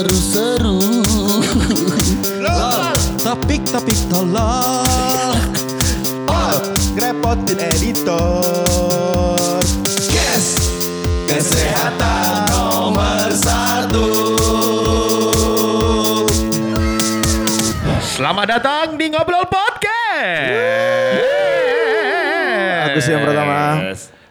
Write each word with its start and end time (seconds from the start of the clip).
seru-seru. 0.00 0.80
Topik-topik 3.20 4.00
tolol 4.08 5.36
Oh, 6.24 6.56
ngerepotin 6.96 7.60
editor. 7.60 8.40
Yes, 10.08 10.56
kesehatan 11.28 12.48
nomor 12.48 13.28
satu. 13.28 14.08
Selamat 18.00 18.56
datang 18.56 18.96
di 18.96 19.12
Ngobrol 19.12 19.44
Podcast. 19.52 20.48
Agus 22.88 23.04
yang 23.04 23.20
pertama. 23.20 23.84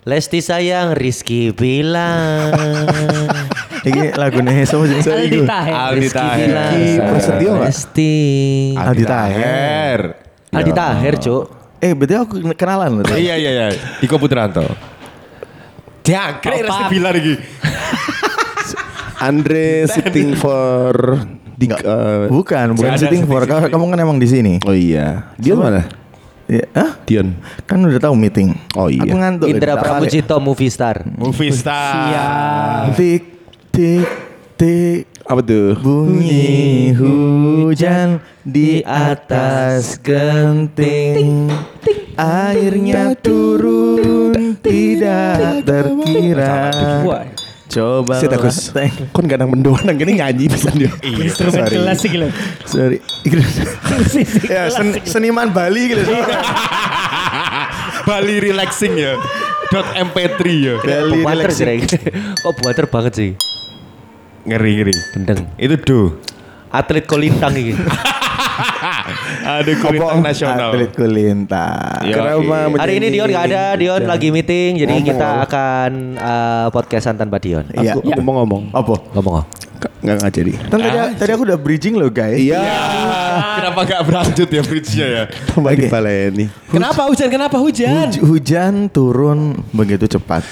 Lesti 0.09 0.41
sayang, 0.41 0.97
Rizky 0.97 1.53
bilang. 1.53 2.57
Ini 3.85 4.15
lagunya 4.17 4.51
sama 4.67 4.85
sih 4.89 4.99
Aldi 4.99 5.39
Taher. 5.47 5.73
Aldi 5.73 6.09
Taher. 6.11 6.49
Prasetyo 6.99 7.49
nggak? 7.55 7.67
Lesti. 7.71 8.15
Aldi 8.75 9.03
Taher. 9.07 9.99
Aldi 10.51 10.71
Taher, 10.75 11.13
Cuk. 11.21 11.43
Eh, 11.79 11.95
berarti 11.95 12.13
aku 12.19 12.35
kenalan 12.59 12.99
loh. 12.99 13.05
Iya 13.15 13.39
iya 13.39 13.51
iya. 13.55 13.67
Iko 14.03 14.19
Putranto. 14.19 14.67
Jangkrik? 16.03 16.67
Resti 16.67 16.83
Bilar 16.91 17.15
iki. 17.15 17.33
Andre 19.19 19.83
sitting 19.87 20.31
for 20.39 20.95
di 21.59 21.67
eh, 21.67 22.31
Bukan, 22.31 22.71
bukan 22.75 22.95
sitting 22.95 23.27
for. 23.27 23.43
Kamu 23.43 23.67
kamu 23.67 23.83
kan 23.91 23.99
emang 23.99 24.17
di 24.19 24.27
sini. 24.31 24.63
oh 24.63 24.71
iya 24.71 25.35
Dion 25.35 25.59
mana 25.59 25.83
Ya, 26.49 26.65
Hah? 26.73 26.97
Dion 27.05 27.35
Kan 27.69 27.83
udah 27.85 28.01
tahu 28.01 28.17
meeting. 28.17 28.57
Oh 28.73 28.89
iya. 28.89 29.05
Aku 29.05 29.21
ngantuk. 29.21 29.47
Indra 29.53 29.77
Pramujito 29.77 30.39
Movie 30.41 30.71
Star. 30.73 31.05
Movie 31.05 31.53
Star. 31.53 32.89
Tik 32.97 33.28
tik 33.69 34.07
tik 34.57 35.05
apa 35.29 35.41
tuh 35.45 35.77
bunyi 35.77 36.89
hujan 36.97 38.17
di 38.41 38.81
atas 38.81 40.01
genting. 40.01 41.47
Airnya 42.19 43.15
turun 43.15 44.59
tidak 44.59 45.63
terkira. 45.63 46.59
Coba 47.69 48.17
Sit 48.17 48.33
Agus 48.33 48.73
Kon 49.13 49.29
gak 49.29 49.37
nang 49.37 49.53
mendoan 49.53 49.85
nang 49.85 49.93
gini 49.93 50.17
nyanyi 50.17 50.49
bisa 50.49 50.73
dia 50.73 50.89
Instrumen 51.05 51.69
kelas 51.69 52.01
lho. 52.09 52.27
Sorry. 52.65 52.97
Ya, 54.49 54.73
sen- 54.73 55.05
seniman 55.05 55.53
Bali 55.53 55.93
gitu. 55.93 56.01
Bali 58.09 58.35
relaxing 58.41 58.97
ya. 58.97 59.13
Dot 59.69 59.85
MP3 59.93 60.41
ya. 60.49 60.75
Bali 60.81 61.21
relaxing. 61.21 61.85
Kok 62.41 62.53
buater 62.57 62.89
banget 62.89 63.13
sih? 63.13 63.31
Ngeri 64.49 64.71
ngeri. 64.81 64.95
Gendeng. 65.13 65.41
Itu 65.61 65.75
do. 65.77 66.01
Atlet 66.73 67.05
kolintang 67.05 67.53
ini. 67.53 67.77
Ada 69.45 69.71
kulintang 69.77 70.21
nasional. 70.29 70.73
Atlet 70.73 70.89
kulintang. 70.93 72.01
Oke. 72.01 72.77
Hari 72.81 72.93
ini 72.97 73.07
Dion 73.13 73.29
gak 73.29 73.45
ada, 73.45 73.77
Dion 73.77 74.01
lagi 74.09 74.33
meeting, 74.33 74.81
jadi 74.81 74.93
kita 75.01 75.45
akan 75.45 75.91
uh, 76.17 76.67
podcastan 76.73 77.13
tanpa 77.13 77.37
Dion. 77.37 77.65
Iya. 77.77 77.93
Aku 77.93 78.09
aku 78.09 78.21
mau 78.25 78.41
ngomong 78.41 78.73
Apa? 78.73 78.97
Ngomong 79.13 79.35
oh. 79.41 79.45
Nggak 79.79 80.15
nggak 80.19 80.33
jadi 80.35 80.51
tadi, 80.67 80.87
tadi 81.15 81.31
aku 81.31 81.43
udah 81.47 81.55
bridging 81.55 81.95
loh 81.95 82.11
guys. 82.11 82.35
Iya 82.35 82.59
Kenapa 83.63 83.79
gak 83.87 84.01
berlanjut 84.11 84.49
ya 84.51 84.59
bridge-nya 84.59 85.07
ya? 85.07 85.23
Tambah 85.55 85.71
di 85.71 85.87
baleni 85.87 86.45
Kenapa 86.67 87.07
hujan? 87.07 87.27
Kenapa 87.31 87.57
hujan? 87.63 88.11
Huj- 88.11 88.19
hujan 88.19 88.91
turun 88.91 89.55
begitu 89.71 90.03
cepat. 90.11 90.43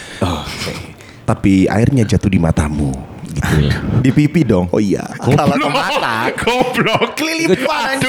Tapi 1.27 1.67
airnya 1.67 2.07
jatuh 2.07 2.31
di 2.31 2.39
matamu 2.39 2.95
gitu. 3.37 4.01
Di 4.01 4.09
pipi 4.13 4.41
dong. 4.43 4.67
Oh 4.73 4.81
iya 4.81 5.05
Kalau 5.17 5.55
ke 5.55 5.69
mata. 5.69 6.29
Goblok. 6.33 7.13
Kelilipan. 7.15 8.01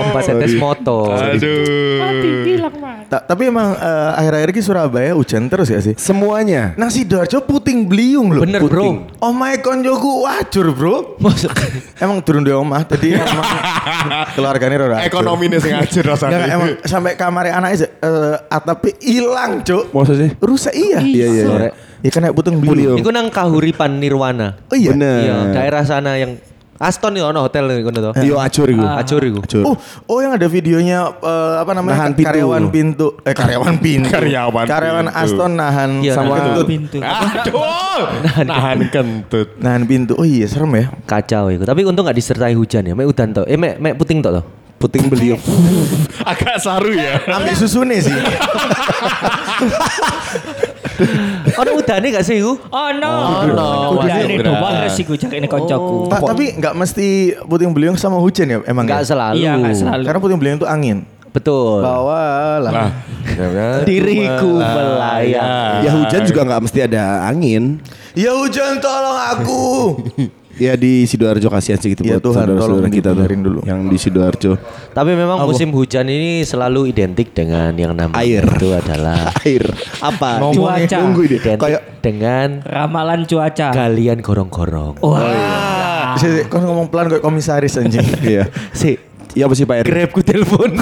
Ombak 0.00 0.22
tetes 0.26 0.54
motor. 0.56 1.14
Aduh. 1.36 2.00
Ta- 3.06 3.22
tapi 3.22 3.46
emang 3.46 3.70
eh, 3.72 4.10
akhir-akhir 4.18 4.48
ini 4.50 4.60
Surabaya 4.60 5.10
hujan 5.12 5.46
terus 5.46 5.68
ya 5.68 5.78
sih? 5.78 5.94
Semuanya 5.94 6.74
Nang 6.74 6.90
Sidoarjo 6.90 7.38
puting 7.40 7.86
beliung 7.86 8.34
loh. 8.34 8.42
Bener, 8.42 8.58
bro. 8.60 9.06
Oh 9.18 9.30
my 9.30 9.54
konjoku 9.58 10.22
wajur 10.22 10.70
bro. 10.70 11.14
emang 12.02 12.18
turun 12.20 12.42
di 12.42 12.50
omah 12.50 12.82
tadi 12.82 13.14
emang 13.14 13.46
keluarganya 14.36 14.76
rada 14.76 14.94
hancur. 14.98 15.08
Ekonominya 15.08 15.58
sing 15.58 15.72
hancur 15.72 16.02
Enggak, 16.02 16.18
rasanya. 16.18 16.46
emang 16.50 16.70
sampai 16.82 17.12
kamarnya 17.14 17.52
anaknya 17.54 17.78
uh, 18.00 18.34
atapnya 18.48 18.92
hilang 18.98 19.62
cuk. 19.62 19.94
Masa 19.94 20.12
sih 20.14 20.30
Rusak 20.36 20.74
iya. 20.74 20.98
Iya 20.98 21.26
iya 21.30 21.42
Sore. 21.44 21.68
Ya 22.02 22.10
kena 22.10 22.30
puting 22.30 22.58
beliung. 22.58 22.98
Iku 22.98 23.08
nang 23.08 23.30
Kahuripan 23.30 23.98
Nirwana. 23.98 24.58
Oh 24.66 24.76
iya. 24.76 24.90
Bener 24.90 25.22
Iya, 25.22 25.36
daerah 25.52 25.82
sana 25.82 26.18
yang 26.18 26.36
Aston 26.76 27.12
ya 27.14 27.28
ono 27.28 27.40
hotel 27.40 27.64
nih 27.66 27.82
kono 27.82 27.98
to. 27.98 28.10
Iya 28.18 28.34
acur 28.38 28.68
itu 28.68 28.80
Acur 28.80 29.20
iku. 29.20 29.40
Oh, 29.62 29.76
oh 30.06 30.18
yang 30.20 30.32
ada 30.32 30.44
videonya 30.44 31.08
eh, 31.16 31.54
apa 31.56 31.72
namanya 31.72 31.96
Nahan 31.98 32.12
pintu. 32.12 32.28
karyawan 32.28 32.64
pintu 32.68 33.06
eh 33.22 33.32
karyawan 33.32 33.74
pintu 33.84 34.08
Karyawan 34.08 34.64
karyawan 34.64 35.06
pintu. 35.08 35.20
Aston 35.24 35.52
nahan 35.54 35.90
Iya, 36.00 36.12
sama 36.12 36.36
nahan 36.36 36.44
kentut 36.52 36.66
pintu. 36.66 36.96
Aduh. 37.00 38.04
Nahan 38.42 38.78
kentut. 38.88 39.48
nahan 39.56 39.82
pintu 39.84 40.12
oh 40.14 40.24
iya 40.24 40.44
serem 40.44 40.68
ya 40.72 40.92
Kacau 41.04 41.48
iku. 41.48 41.64
Tapi 41.64 41.80
untung 41.82 42.04
gak 42.04 42.14
disertai 42.14 42.52
hujan 42.52 42.82
ya. 42.82 42.92
Mek 42.92 43.08
udan 43.08 43.32
to. 43.32 43.42
Eh 43.44 43.56
mek 43.56 43.76
mek 43.76 43.96
puting 43.96 44.20
to 44.20 44.30
to. 44.30 44.42
Puting 44.76 45.08
beliung 45.08 45.40
Agak 46.30 46.60
saru 46.60 46.92
ya. 46.92 47.16
ambil 47.32 47.56
susune 47.56 47.96
sih 47.96 48.12
Ono 51.60 51.70
udane 51.74 52.06
gak 52.08 52.22
sih 52.22 52.38
iku? 52.38 52.56
Oh 52.66 52.88
no. 52.90 53.12
no. 53.46 53.68
Udah 53.96 54.18
ini 54.20 54.36
Waduh, 54.36 54.50
doang 54.50 54.76
berat. 54.80 54.90
sih 54.90 55.02
gue 55.02 55.16
cak 55.16 55.30
ini 55.30 55.46
koncoku. 55.46 56.06
Ta- 56.06 56.24
tapi 56.24 56.54
nggak 56.54 56.74
mesti 56.74 57.08
puting 57.40 57.70
beliung 57.70 57.94
sama 57.94 58.16
hujan 58.16 58.46
ya 58.46 58.58
emang 58.64 58.84
Gak 58.84 59.02
ya? 59.02 59.06
selalu. 59.06 59.36
Iya, 59.38 59.52
nggak 59.56 59.74
selalu. 59.76 60.02
karena 60.04 60.18
puting 60.18 60.38
beliung 60.38 60.56
itu 60.56 60.66
angin 60.66 60.98
Betul. 61.28 61.80
bawa 61.80 62.24
lah 62.58 62.72
Lah. 62.72 62.90
Diriku 63.86 64.56
melayang. 64.56 65.84
Ya 65.84 65.90
hujan 65.92 66.20
juga 66.24 66.40
nggak 66.44 66.60
mesti 66.62 66.78
ada 66.82 67.02
angin 67.24 67.76
ya 68.12 68.32
hujan 68.32 68.80
tolong 68.80 69.18
aku 69.30 69.62
Ya 70.56 70.72
di 70.72 71.04
Sidoarjo 71.04 71.52
kasihan 71.52 71.76
sih 71.76 71.92
gitu 71.92 72.00
Ya 72.00 72.16
buat 72.16 72.24
Tuhan, 72.24 72.48
saudara-saudara 72.48 72.88
kita 72.88 73.12
tuh 73.12 73.28
dulu. 73.28 73.60
Yang 73.62 73.80
di 73.86 73.96
Sidoarjo 74.00 74.52
Tapi 74.90 75.12
memang 75.12 75.36
musim 75.44 75.68
hujan 75.68 76.08
ini 76.08 76.40
selalu 76.42 76.88
identik 76.88 77.30
dengan 77.30 77.76
yang 77.76 77.92
namanya 77.92 78.16
Air. 78.16 78.44
itu 78.48 78.72
adalah 78.72 79.28
Air 79.44 79.64
Apa? 80.00 80.40
Ngomongnya 80.40 80.88
Cuaca. 80.88 80.98
Nunggu 81.04 81.22
ini 81.24 81.36
Kayak 81.38 81.82
dengan 82.00 82.48
Ramalan 82.62 83.26
cuaca. 83.26 83.68
galian 83.70 84.22
gorong-gorong. 84.22 85.02
Wah. 85.02 86.14
Sih, 86.16 86.30
sih, 86.30 86.42
kau 86.48 86.58
ngomong 86.58 86.88
pelan 86.88 87.12
kayak 87.12 87.20
komisaris 87.20 87.76
anjing 87.76 88.06
Iya 88.22 88.48
Si, 88.72 88.96
Ya 89.36 89.44
apa 89.44 89.52
sih 89.52 89.68
Pak 89.68 89.84
Eri? 89.84 89.88
grab 89.92 90.10
ku 90.10 90.24
telepon. 90.24 90.72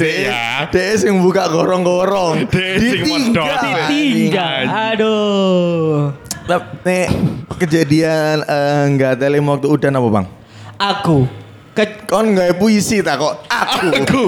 Si 0.00 0.08
ya. 0.24 0.64
DS 0.72 1.04
yang 1.04 1.20
buka 1.20 1.44
gorong-gorong 1.52 2.48
DS 2.48 3.04
yang 3.04 3.36
modal. 3.36 3.52
Tinggal. 3.84 4.62
Aduh. 4.96 6.16
Nih 6.82 7.04
kejadian 7.60 8.40
eh, 8.40 8.82
nggak 8.96 9.20
tele 9.20 9.36
waktu 9.44 9.68
udan 9.68 9.92
apa 9.92 10.08
bang? 10.08 10.26
Aku. 10.80 11.28
Ke- 11.76 12.08
Kon 12.08 12.32
nggak 12.32 12.56
puisi 12.56 13.04
tak 13.04 13.20
kok? 13.20 13.44
Aku. 13.44 13.86
Aku. 13.92 14.26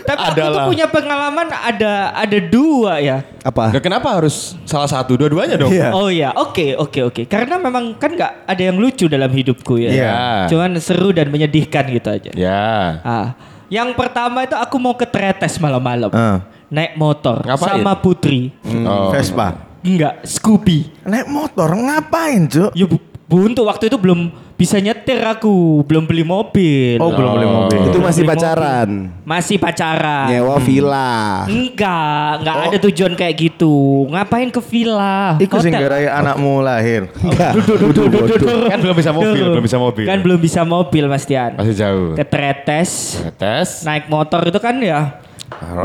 tapi 0.00 0.16
aku 0.16 0.32
tuh 0.32 0.42
Adalah. 0.48 0.64
punya 0.66 0.86
pengalaman 0.88 1.46
ada 1.52 2.16
ada 2.16 2.38
dua 2.40 2.98
ya. 3.04 3.20
Apa? 3.44 3.76
Gak 3.76 3.84
kenapa 3.84 4.16
harus 4.16 4.56
salah 4.64 4.88
satu 4.88 5.12
dua-duanya 5.14 5.60
dong? 5.60 5.70
Iya. 5.70 5.92
Oh 5.92 6.08
ya, 6.08 6.32
oke 6.34 6.72
oke 6.80 7.00
oke. 7.04 7.22
Karena 7.28 7.60
memang 7.60 7.94
kan 8.00 8.16
nggak 8.16 8.48
ada 8.48 8.62
yang 8.64 8.80
lucu 8.80 9.06
dalam 9.06 9.28
hidupku 9.28 9.76
ya. 9.76 9.90
Iya. 9.92 10.14
Cuman 10.48 10.80
seru 10.80 11.12
dan 11.12 11.28
menyedihkan 11.28 11.84
gitu 11.92 12.08
aja. 12.10 12.32
Ya. 12.32 12.96
Ah, 13.04 13.26
yang 13.70 13.94
pertama 13.94 14.42
itu 14.44 14.58
aku 14.58 14.76
mau 14.76 14.92
ke 14.98 15.06
Tretes 15.06 15.56
malam-malam. 15.56 16.10
Ah. 16.12 16.42
Naik 16.70 16.94
motor 16.98 17.42
Ngapain? 17.42 17.80
sama 17.82 17.92
Putri. 17.98 18.50
Oh. 18.84 19.10
Vespa. 19.14 19.70
Enggak, 19.80 20.26
Scooby. 20.28 20.92
Naik 21.08 21.26
motor 21.32 21.72
ngapain 21.72 22.44
cuk? 22.46 22.70
Ya 22.76 22.84
bu, 22.84 23.00
buntu 23.24 23.64
waktu 23.64 23.88
itu 23.88 23.96
belum 23.96 24.28
bisa 24.60 24.76
nyetir 24.76 25.16
aku, 25.24 25.80
belum 25.88 26.04
beli 26.04 26.20
mobil. 26.20 27.00
Oh 27.00 27.08
belum 27.16 27.30
beli 27.32 27.48
mobil. 27.48 27.80
Itu 27.88 27.98
masih 28.04 28.28
Beli 28.28 28.36
pacaran 28.36 28.88
Masih 29.24 29.56
pacaran. 29.56 30.28
Nyewa 30.28 30.60
villa 30.60 31.48
Enggak, 31.48 32.44
enggak 32.44 32.56
ada 32.68 32.78
tujuan 32.84 33.12
kayak 33.16 33.34
gitu. 33.40 34.04
Ngapain 34.12 34.52
ke 34.52 34.60
villa? 34.60 35.40
Iku 35.40 35.56
sing 35.64 35.72
anakmu 35.72 36.60
lahir. 36.60 37.08
Enggak 37.24 37.56
Duh, 37.56 37.64
duh, 37.64 37.76
duh, 37.80 37.90
duh, 37.96 38.06
duh, 38.12 38.36
duh. 38.36 38.68
Kan 38.68 38.78
belum 38.84 38.96
bisa 39.00 39.10
mobil, 39.16 39.40
Duh. 39.40 39.52
belum 39.56 39.64
bisa 39.64 39.78
mobil. 39.80 40.04
Kan 40.04 40.18
belum 40.20 40.38
bisa 40.44 40.60
mobil 40.68 41.04
Mas 41.08 41.24
Tian. 41.24 41.56
Masih 41.56 41.72
jauh. 41.72 42.12
Ke 42.20 42.24
Tretes, 42.28 43.16
Tes. 43.40 43.80
naik 43.88 44.12
motor 44.12 44.44
itu 44.44 44.60
kan 44.60 44.76
ya 44.84 45.24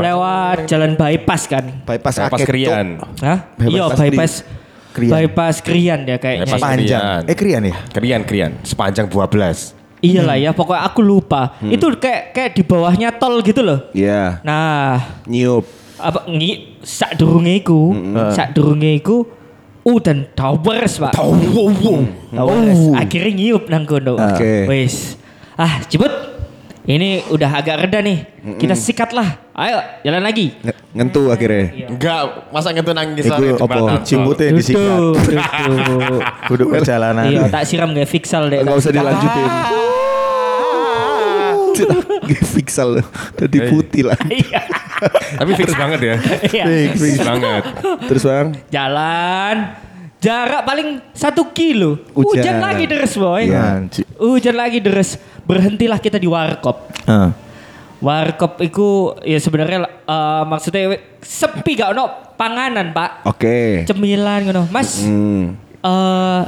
lewat 0.04 0.68
jalan 0.68 1.00
bypass 1.00 1.48
kan. 1.48 1.64
Bypass 1.88 2.16
Pas 2.20 2.28
akeh, 2.28 2.44
krian. 2.44 3.00
Hah? 3.24 3.56
Bypass 3.56 3.72
Iya, 3.72 3.84
bypass 3.96 4.32
Krian. 4.96 5.12
bypass 5.12 5.60
Krian 5.60 6.00
ya 6.08 6.16
kayaknya. 6.16 6.48
Bypass 6.48 6.62
Panjang. 6.64 7.02
Krian. 7.04 7.22
Eh 7.28 7.36
krian 7.36 7.62
ya? 7.68 7.74
Krian, 7.92 8.22
krian. 8.24 8.52
Sepanjang 8.64 9.06
12. 9.12 9.76
Iyalah 10.00 10.36
ya, 10.40 10.50
pokoknya 10.56 10.88
aku 10.88 11.00
lupa. 11.04 11.60
Itu 11.60 11.92
kayak 12.00 12.32
kayak 12.32 12.50
di 12.56 12.62
bawahnya 12.64 13.12
tol 13.20 13.44
gitu 13.44 13.60
loh. 13.60 13.92
Iya 13.92 14.40
Nah, 14.40 15.20
Nyup 15.28 15.68
apa 15.96 16.28
ngi 16.28 16.80
sak 16.84 17.16
durunge 17.16 17.56
iku, 17.56 17.92
sak 18.36 18.52
durunge 18.52 19.00
iku 19.00 19.24
udan 19.86 20.26
dawers 20.34 20.98
pak 20.98 21.14
dawers 21.14 22.80
akhirnya 22.98 23.30
ngiup 23.38 23.70
nang 23.70 23.86
kono 23.86 24.18
Oke. 24.18 24.66
wis 24.66 25.14
ah 25.54 25.78
cepet 25.86 26.35
ini 26.86 27.26
udah 27.28 27.50
agak 27.52 27.76
reda 27.82 27.98
nih 27.98 28.18
kita 28.56 28.72
sikat 28.72 29.10
lah 29.10 29.36
ayo 29.52 29.78
jalan 30.02 30.22
lagi 30.22 30.54
Nge- 30.62 30.84
Ngentu 30.96 31.28
akhirnya. 31.28 31.92
Enggak, 31.92 32.48
masa 32.48 32.72
ngentu 32.72 32.96
nangis 32.96 33.28
Iku 33.28 33.36
jembatan. 33.36 34.00
Cimbute 34.00 34.48
disikat. 34.48 34.96
Kudu 36.48 36.72
perjalanan. 36.72 37.28
iya 37.28 37.52
tak 37.52 37.68
siram 37.68 37.92
kayak 37.92 38.08
fixal 38.08 38.48
deh 38.48 38.64
Enggak 38.64 38.80
usah 38.80 38.92
dilanjutin. 38.96 39.44
Gak 42.24 42.44
Fixal 42.48 43.04
Udah 43.04 43.62
putih 43.68 44.08
lah. 44.08 44.16
Iya. 44.32 44.60
Tapi 45.36 45.52
fix 45.52 45.76
banget 45.76 46.00
ya. 46.00 46.14
Iya. 46.48 46.64
Fix 46.96 47.20
banget. 47.20 47.62
Terus 48.08 48.22
bang. 48.24 48.46
jalan 48.72 49.56
jarak 50.16 50.64
paling 50.64 50.88
satu 51.12 51.52
kilo 51.52 52.00
Hujan. 52.16 52.40
hujan, 52.40 52.56
lagi 52.58 52.84
deres 52.88 53.12
boy 53.14 53.44
Iya, 53.46 53.84
hujan 54.16 54.56
lagi 54.56 54.78
deres 54.80 55.20
berhentilah 55.46 55.96
kita 55.96 56.18
di 56.18 56.26
warkop 56.26 56.90
Ah. 57.06 57.30
warkop 57.96 58.60
itu 58.60 58.86
ya 59.22 59.38
sebenarnya 59.38 59.78
eh, 59.86 60.42
maksudnya 60.44 60.82
sepi 61.18 61.72
gak 61.74 61.94
ono 61.94 62.04
panganan 62.34 62.92
pak 62.92 63.24
Oke. 63.24 63.86
cemilan 63.86 64.44
ngono 64.44 64.62
mas 64.68 65.00
Hmm. 65.00 65.54
eh 65.80 66.42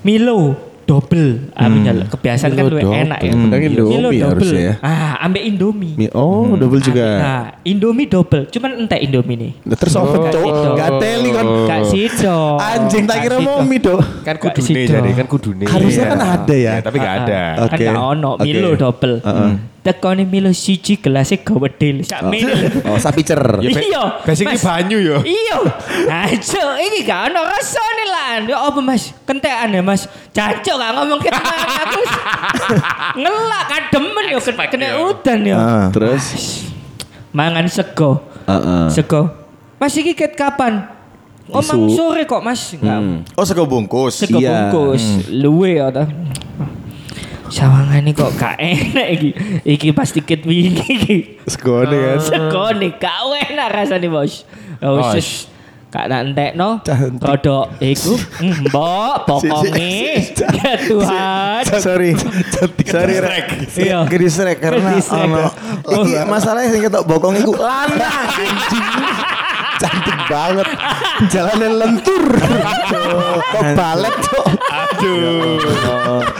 Milo 0.00 0.67
double 0.88 1.52
ah, 1.52 1.68
punya 1.68 1.92
kebiasaan 2.08 2.50
kan 2.50 2.64
Milo 2.64 2.72
lebih 2.72 2.88
enak 2.88 3.18
ya. 3.20 3.32
Kadang 3.36 3.60
Indomie 3.60 3.92
Milo 3.92 4.08
double 4.08 4.24
harusnya 4.24 4.62
ya. 4.64 4.74
ah 4.80 5.12
ambek 5.20 5.42
Indomie 5.44 5.92
Mi- 5.94 6.12
Oh, 6.16 6.56
double 6.56 6.80
juga. 6.80 7.06
Nah, 7.20 7.42
Indomie 7.62 8.08
double. 8.08 8.48
Cuman 8.48 8.70
entek 8.80 9.04
Indomie 9.04 9.36
nih. 9.36 9.52
Terus 9.68 9.92
cok? 9.92 10.08
sido. 10.08 10.70
Gak 10.74 10.90
teli 10.96 11.30
kan. 11.30 11.46
Gak 11.68 11.80
sido. 11.84 12.36
Anjing 12.56 13.04
tak 13.04 13.16
kira 13.20 13.36
mau 13.38 13.60
mie 13.60 13.78
dong. 13.78 14.00
Kan 14.24 14.34
Gak 14.34 14.56
kudune 14.56 14.80
jadi 14.82 15.10
kan 15.12 15.26
kudune. 15.28 15.64
Harusnya 15.68 16.04
Iya. 16.04 16.10
kan 16.10 16.20
ada 16.24 16.54
ya. 16.56 16.72
tapi 16.80 16.96
gak 16.96 17.14
ada. 17.22 17.42
Kan 17.68 17.68
Oke. 17.68 17.84
gak 17.84 18.00
ono. 18.16 18.30
Milo 18.40 18.70
double. 18.74 19.14
Tekone 19.78 20.26
Milo 20.26 20.50
siji 20.50 20.98
gelasnya 20.98 21.38
gawedil. 21.40 22.02
Sak 22.02 22.26
mil. 22.26 22.50
Oh 22.84 22.98
sapicer. 23.04 23.38
Ya, 23.62 23.70
be- 23.70 23.86
Iya. 23.86 24.04
Mas. 24.26 24.60
banyu 24.60 24.98
yo. 24.98 25.16
Iya. 25.22 25.56
Ajo, 26.26 26.64
ini 26.76 27.02
gak 27.02 27.30
ono 27.30 27.40
rasane 27.40 28.04
lah. 28.04 28.30
Ya 28.42 28.58
apa 28.58 28.78
Mas? 28.78 29.14
Kentekan 29.22 29.70
ya 29.70 29.80
Mas. 29.80 30.04
Jancuk 30.30 30.74
gak 30.74 30.90
ngomong 30.92 31.18
gitu 31.18 31.38
aku. 31.38 32.00
Ngelak 33.22 33.64
kademen 33.66 34.24
yo 34.28 34.38
kena, 34.38 34.50
Expect 34.50 34.70
kena 34.72 34.86
yo. 34.88 34.96
udan 35.10 35.40
yo. 35.42 35.56
Ah. 35.56 35.86
Terus. 35.88 36.24
Mangan 37.30 37.64
sego. 37.66 38.18
Heeh. 38.44 38.84
Sego. 38.90 39.30
Mas 39.78 39.94
iki 39.94 40.12
ket 40.12 40.34
kapan? 40.34 40.90
Isu. 41.48 41.88
sore 41.88 42.26
kok 42.26 42.42
Mas. 42.42 42.74
Enggak. 42.74 43.24
Oh 43.32 43.44
sego 43.46 43.64
bungkus. 43.64 44.18
Sego 44.18 44.36
Iya. 44.36 44.68
bungkus. 44.68 45.30
Luwe 45.30 45.78
ya 45.78 45.88
ta. 45.88 46.04
Sawangan 47.48 48.04
ini 48.04 48.12
kok 48.12 48.32
gak 48.36 48.56
enak 48.60 49.08
iki. 49.16 49.30
Iki 49.64 49.88
pasti 49.96 50.20
ket 50.20 50.44
wingi 50.44 50.84
iki. 50.84 51.18
Segone 51.48 51.96
kan. 51.96 52.18
Segone 52.20 52.86
gak 53.00 53.18
enak 53.48 53.68
rasane 53.72 54.08
Bos. 54.08 54.44
Bos. 54.78 55.16
wis 55.16 55.30
Kak 55.88 56.04
nak 56.04 56.20
entekno 56.28 56.84
rodok 57.16 57.80
iku 57.80 58.12
mbok 58.44 59.24
pokonge 59.28 60.20
ya 60.36 60.76
Tuhan. 60.84 61.64
Sorry. 61.80 62.12
Sorry 62.92 63.16
rek. 63.24 63.72
Iya. 63.72 64.04
Distrek 64.04 64.60
karena 64.60 65.00
ono. 65.00 65.48
ya. 65.48 65.48
Iki 65.88 66.28
masalahnya 66.28 66.76
sing 66.76 66.84
ketok 66.84 67.08
bokong 67.08 67.40
iku 67.40 67.56
lanang. 67.56 68.04
Cantik 69.78 70.18
banget. 70.26 70.66
Jalannya 71.30 71.68
lentur. 71.78 72.24
Kok 73.54 73.62
balet 73.78 74.14
cok. 74.26 74.46
Aduh. 74.68 75.58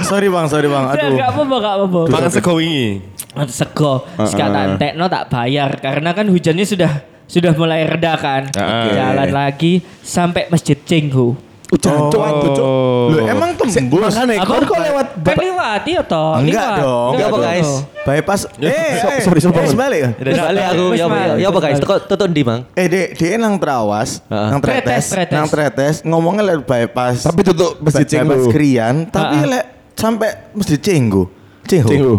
Sorry 0.04 0.28
Bang, 0.28 0.46
sorry 0.50 0.68
Bang. 0.68 0.90
Aduh. 0.90 1.16
Gak 1.16 1.30
apa-apa, 1.32 1.56
gak 1.62 1.74
apa-apa. 1.78 2.00
Mangan 2.10 2.30
sego 2.30 2.52
wingi. 2.58 3.18
sego 3.46 4.02
sekarang 4.26 4.50
tak 4.50 4.64
entekno 4.74 5.06
tak 5.06 5.24
bayar 5.30 5.70
karena 5.78 6.10
kan 6.10 6.26
hujannya 6.26 6.66
sudah 6.66 6.92
sudah 7.28 7.52
mulai 7.54 7.86
reda 7.86 8.18
kan 8.18 8.50
jalan 8.96 9.30
lagi 9.30 9.84
sampai 10.02 10.50
masjid 10.50 10.74
Cenghu 10.74 11.36
Uh, 11.68 11.76
cok 12.08 12.56
tuh. 12.56 12.64
Loh, 13.12 13.20
emang 13.28 13.52
tembus? 13.52 14.08
Makanya 14.08 14.40
Apa? 14.40 14.48
kau 14.48 14.72
kok 14.72 14.80
lewat 14.80 15.06
kan 15.20 15.36
lewat 15.36 15.82
iya 15.84 16.00
toh 16.00 16.40
Enggak 16.40 16.80
dong. 16.80 17.10
Enggak 17.12 17.28
apa, 17.28 17.38
guys? 17.44 17.70
Bypass. 18.08 18.40
Eh, 18.56 18.72
So- 18.96 19.12
eh, 19.12 19.20
sorry, 19.20 19.40
sorry, 19.44 19.60
eh, 19.60 19.68
sebalik 19.68 20.00
kan? 20.00 20.12
Udah 20.16 20.44
balik 20.48 20.64
aku. 20.64 20.84
Wis, 20.88 20.98
Ya 20.98 21.04
apa 21.04 21.16
ya 21.36 21.46
apa 21.52 21.58
guys? 21.60 21.76
Teko 21.76 21.94
tutun 22.08 22.30
di 22.32 22.40
Mang. 22.40 22.60
Eh, 22.72 22.86
dek, 22.88 23.06
dia 23.20 23.36
nang 23.36 23.60
terawas, 23.60 24.24
Heeh. 24.32 24.48
nang 24.48 24.60
tretes, 24.64 25.04
nang 25.28 25.48
tretes, 25.52 25.94
ngomongnya 26.08 26.42
lewat 26.48 26.64
bypass. 26.64 27.28
Tapi 27.28 27.40
tutup 27.44 27.76
masjid 27.84 28.08
bypass 28.08 28.48
Cenggu. 28.48 28.48
Krian, 28.48 28.94
tapi 29.12 29.36
lek 29.44 29.64
sampai 29.92 30.30
masjid 30.56 30.80
Cenggu. 30.80 31.28
Cenggu. 31.68 31.92
Cenggu. 31.92 32.14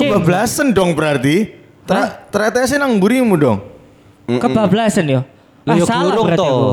Kebablasan 0.00 0.72
dong 0.72 0.96
berarti. 0.96 1.52
Tretesnya 2.32 2.80
nang 2.80 2.96
burimu 2.96 3.36
dong. 3.36 3.58
kebablasan 4.24 5.04
yo 5.04 5.20
ah 5.68 5.76
yo 5.76 5.84
salah 5.84 6.16
berarti 6.16 6.40
aku. 6.40 6.72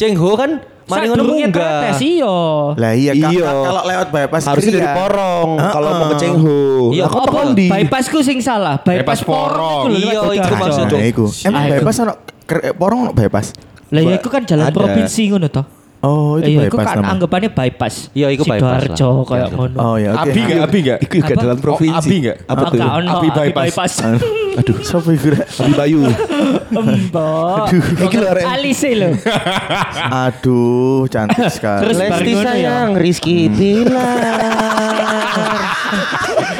Cengho 0.00 0.32
kan 0.32 0.50
mari 0.88 1.06
ngono 1.06 1.22
tretes, 1.48 1.98
iya 2.00 2.36
Lah 2.74 2.92
iya, 2.92 3.12
Iya. 3.12 3.46
Kalau 3.46 3.82
lewat 3.84 4.08
bypass 4.08 4.42
Harusnya 4.44 4.72
dari. 4.74 4.88
Porong 4.90 5.48
kalau 5.60 5.90
mau 5.92 6.06
ke 6.06 6.16
Cenghu. 6.18 6.60
Iya, 6.90 7.04
kok 7.06 7.20
apa 7.20 7.28
tekan 7.30 7.48
di 7.52 7.66
bypassku 7.68 8.18
sing 8.20 8.38
salah 8.38 8.76
bypass 8.78 8.98
Bypass 8.98 9.20
porong. 9.22 9.84
porong 9.86 9.92
Iya, 9.94 10.08
lewat 10.10 10.24
iku 10.26 10.42
Sidoarjo. 10.42 10.56
maksud- 10.58 10.88
Nah, 10.90 11.06
iku. 11.06 11.24
Emang 11.44 11.62
bypass 11.68 11.96
ono 11.98 12.12
eh, 12.58 12.72
porong 12.72 12.98
ono 13.00 13.12
bypass. 13.12 13.46
lah 13.88 14.02
ya 14.02 14.14
itu 14.14 14.28
kan 14.28 14.42
jalan 14.44 14.68
provinsi 14.68 15.22
ngono 15.28 15.48
toh 15.48 15.64
Oh, 15.98 16.38
itu 16.38 16.46
iya 16.48 16.60
itu 16.64 16.72
bypass 16.72 16.86
kan 16.86 16.96
nama. 16.96 17.10
anggapannya 17.10 17.50
bypass 17.50 17.94
Iya, 18.12 18.26
iku 18.30 18.42
bypass 18.44 18.62
lah. 18.62 18.78
Sidoarjo 18.86 19.08
kayak 19.26 19.48
ngono 19.50 19.76
Oh 19.76 19.96
ya, 19.96 20.10
oke. 20.12 20.20
Abi 20.24 20.38
enggak? 20.40 20.60
Abi 20.62 20.78
enggak? 20.78 20.98
Itu 21.02 21.14
juga 21.18 21.34
dalam 21.36 21.56
Oh, 21.56 21.62
provinsi. 21.64 21.98
Abi 21.98 22.14
nggak? 22.22 22.36
Apa 22.44 22.54
Oh, 22.54 22.70
tuh? 22.70 22.78
Abi 22.78 23.08
Abi 23.08 23.28
bypass. 23.50 23.66
bypass. 23.66 23.94
Aduh, 24.58 24.76
siapa 24.80 25.08
iku? 25.12 25.28
Abi 25.34 25.72
Bayu. 25.72 26.00
Mbok. 26.70 27.66
Iki 28.00 28.16
lho. 28.16 28.28
Alise 28.44 28.90
lho. 28.92 29.10
Aduh, 30.08 31.06
cantik 31.06 31.46
sekali. 31.48 31.82
Terus 31.82 31.96
Lesti 31.96 32.30
ya. 32.32 32.42
sayang, 32.44 32.90
Rizky 32.94 33.36
Bilar. 33.48 34.18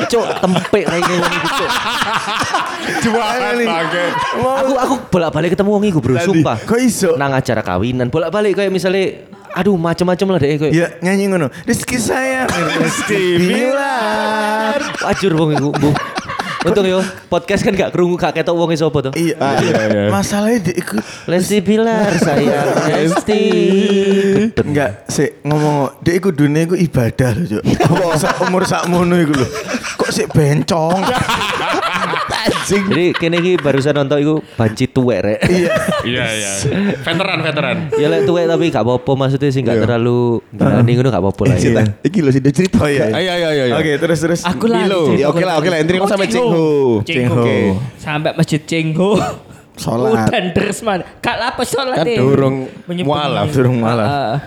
Cuk, 0.09 0.25
tempe 0.37 0.81
kayak 0.81 1.03
gini 1.05 1.27
gitu, 1.29 1.49
Cuk. 1.59 1.71
Jualan 3.05 3.57
banget. 3.61 4.13
Aku 4.41 4.73
aku 4.79 4.95
bolak-balik 5.11 5.51
ketemu 5.53 5.71
wong 5.71 5.85
iku, 5.85 5.99
Bro, 6.01 6.17
sumpah. 6.19 6.57
Kok 6.61 6.79
iso? 6.81 7.11
Nang 7.15 7.35
acara 7.35 7.61
kawinan, 7.61 8.09
bolak-balik 8.09 8.57
kayak 8.57 8.71
misalnya 8.71 9.27
aduh 9.55 9.77
macam-macam 9.77 10.27
lah 10.35 10.39
deh 10.39 10.49
kayak 10.59 10.73
Ya 10.75 10.87
nyanyi 11.01 11.33
ngono. 11.33 11.49
Rizky 11.65 11.97
sayang, 11.97 12.49
Rizky 12.79 13.39
bilar. 13.41 14.81
wajur 15.05 15.33
wong 15.37 15.51
iku, 15.57 15.71
Bu. 15.75 15.91
Untung 16.59 16.91
yo, 16.91 16.99
podcast 17.31 17.63
kan 17.63 17.71
gak 17.71 17.95
kerungu 17.95 18.19
gak 18.19 18.35
ketok 18.35 18.59
wong 18.59 18.75
sapa 18.75 18.99
to. 18.99 19.11
Iya, 19.15 19.39
iya, 19.63 19.73
iya. 19.79 20.03
Masalahnya 20.11 20.59
dia 20.69 20.75
ikut 20.75 20.99
Lesti 21.31 21.63
Bilar 21.63 22.11
sayang 22.19 22.67
Lesti. 22.99 23.43
enggak 24.59 25.07
sih 25.07 25.39
ngomong 25.47 26.03
dia 26.03 26.19
ikut 26.19 26.35
dunia 26.35 26.67
iku 26.67 26.75
ibadah 26.75 27.31
loh, 27.39 27.63
Cuk. 27.63 27.63
Sak 28.19 28.43
umur 28.43 28.67
sakmono 28.67 29.15
iku 29.17 29.39
lho. 29.39 29.47
Kok 30.03 30.11
sih 30.11 30.27
bencong? 30.27 30.99
Jadi 32.69 33.05
kene 33.17 33.41
iki 33.41 33.53
barusan 33.57 33.97
nonton 33.97 34.19
iku 34.21 34.35
banci 34.57 34.85
tuwek 34.89 35.19
rek. 35.25 35.41
Iya. 35.49 35.73
Iya, 36.05 36.25
iya. 36.31 36.53
Veteran, 37.03 37.39
veteran. 37.43 37.77
ya 37.97 38.07
lek 38.09 38.25
tuwek 38.29 38.45
tapi 38.47 38.65
gak 38.71 38.85
apa-apa 38.85 39.13
maksudnya 39.17 39.49
sih 39.51 39.61
gak 39.65 39.77
Iya. 39.81 39.85
terlalu 39.85 40.41
berani 40.53 40.91
ngono 40.95 41.09
gak 41.11 41.23
apa-apa 41.25 41.43
lah. 41.49 41.57
Eh, 41.59 41.73
ya. 41.73 41.85
Iki 42.05 42.19
lho 42.23 42.31
sih 42.33 42.43
cerita. 42.53 42.79
Oh 42.81 42.89
iya. 42.89 43.11
Ayo, 43.13 43.31
ayo, 43.35 43.47
ayo. 43.51 43.63
ayo. 43.69 43.75
Oke, 43.81 43.93
terus 43.99 44.19
terus. 44.21 44.41
Aku 44.45 44.69
lah. 44.69 44.85
Ya 45.17 45.27
oke 45.29 45.43
lah, 45.43 45.61
oke 45.61 45.69
lah. 45.69 45.79
Kan 45.81 46.09
sampai 46.09 46.29
Cenghu. 46.31 47.03
Cengho. 47.03 47.43
Oke. 47.45 47.57
Sampai 47.99 48.31
masjid 48.37 48.61
Cengho. 48.63 49.19
Sholat. 49.79 50.27
Udan 50.27 50.45
deres 50.53 50.79
man. 50.83 51.01
Kak 51.23 51.39
apa 51.39 51.63
sholat 51.63 52.03
Kan 52.03 52.07
eh? 52.11 52.19
durung 52.19 52.67
mualaf. 53.07 53.47
Durung 53.55 53.79
mualaf. 53.79 54.07
Ah, 54.07 54.19
ah. 54.35 54.39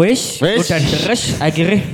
Wis, 0.00 0.40
Wis. 0.42 0.64
udan 0.64 0.82
deres 0.82 1.22
akhirnya. 1.38 1.84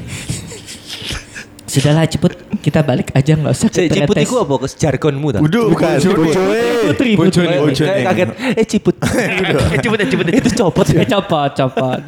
Sudahlah 1.71 2.03
cepet 2.03 2.33
kita 2.59 2.83
balik 2.83 3.15
aja 3.15 3.39
nggak 3.39 3.55
usah 3.55 3.71
ke 3.71 3.87
ciput 3.87 4.19
iku 4.19 4.43
apa 4.43 4.55
ke 4.59 4.67
jargonmu 4.75 5.31
ta? 5.31 5.39
Udah, 5.39 5.71
Bukan, 5.71 5.97
bocoe. 6.03 6.63
Putri, 6.91 7.11
Bojone. 7.15 7.47
putri. 7.47 7.63
Bojone. 7.63 7.99
Kaget. 8.03 8.29
Eh 8.59 8.67
ciput. 8.67 8.95
Eh 9.71 9.79
ciput, 9.79 9.99
eh 10.03 10.09
ciput. 10.11 10.25
Itu 10.29 10.51
copot 10.59 10.87
Eh, 10.91 10.99
ya. 10.99 11.07
copot, 11.07 11.51
copot. 11.55 12.01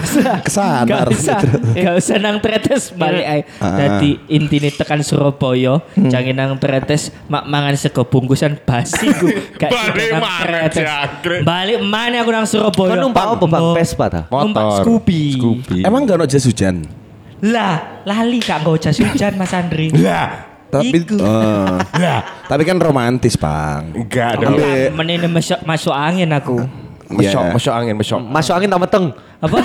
Ke 0.46 0.48
sana. 0.48 0.88
Gak 0.88 1.12
usah, 1.12 1.38
gak 1.76 1.94
usah 2.00 2.16
nang 2.16 2.40
tretes 2.40 2.96
balik 2.96 3.20
ae. 3.22 3.40
Dadi 3.60 4.16
intine 4.26 4.72
tekan 4.72 5.04
Surabaya, 5.04 5.84
jangan 5.92 6.32
nang 6.34 6.52
tretes 6.56 7.12
mak 7.28 7.44
mangan 7.44 7.76
sego 7.76 8.08
bungkusan 8.08 8.56
basi 8.64 9.04
ku. 9.12 9.28
Gak 9.60 9.68
nang 9.68 10.24
mana, 10.24 10.72
tretes. 10.72 11.44
Balik 11.44 11.84
mana 11.84 12.24
aku 12.24 12.30
nang 12.32 12.48
Surabaya? 12.48 12.96
Kau 12.96 13.04
numpak 13.04 13.24
apa 13.28 13.44
Bang. 13.44 13.76
Vespa 13.76 14.06
ta? 14.08 14.20
Numpak 14.26 14.64
Motor. 14.64 14.84
Scoopy. 15.04 15.84
Emang 15.84 16.08
gak 16.08 16.24
ada 16.24 16.26
jas 16.26 16.48
hujan? 16.48 16.99
Lah, 17.42 18.04
lali 18.04 18.38
kak 18.38 18.60
nggo 18.60 18.76
jas 18.76 18.96
hujan 18.96 19.34
Mas 19.34 19.52
Andri. 19.52 19.88
Lah. 19.92 20.48
Tapi 20.70 20.94
eh, 20.94 21.76
Lah. 22.02 22.20
tapi 22.46 22.62
kan 22.62 22.78
romantis, 22.78 23.34
Bang. 23.34 23.90
Enggak 23.90 24.38
dong. 24.38 24.54
Ambil- 24.54 24.94
Menene 24.94 25.26
masuk, 25.26 25.58
masuk 25.64 25.90
angin 25.90 26.30
aku. 26.30 26.62
Iya. 27.10 27.42
mesyok 27.50 27.74
angin, 27.74 27.94
mesyok. 27.98 28.22
Masuk 28.22 28.54
angin 28.54 28.70
tak 28.70 28.80
meteng. 28.80 29.10
Apa? 29.42 29.56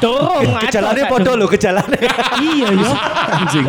Dorong 0.00 0.48
Kejalannya 0.64 1.04
podo 1.12 1.36
loh, 1.36 1.44
kejalannya. 1.44 2.08
Iya 2.40 2.68
ya. 2.72 2.90
Anjing. 3.36 3.66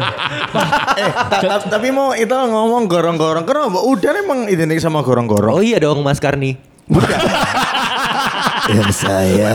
eh, 0.95 1.11
ta- 1.11 1.59
ta- 1.59 1.67
tapi 1.67 1.91
mau 1.91 2.15
itu 2.15 2.31
ngomong 2.31 2.87
gorong-gorong 2.87 3.43
kenapa? 3.43 3.83
Udah 3.83 4.15
emang 4.15 4.47
identik 4.47 4.79
sama 4.79 5.03
gorong-gorong. 5.03 5.51
Oh 5.51 5.59
iya 5.59 5.83
dong 5.83 5.99
Mas 5.99 6.23
Karni. 6.23 6.55
yang 8.69 8.91
saya. 8.93 9.49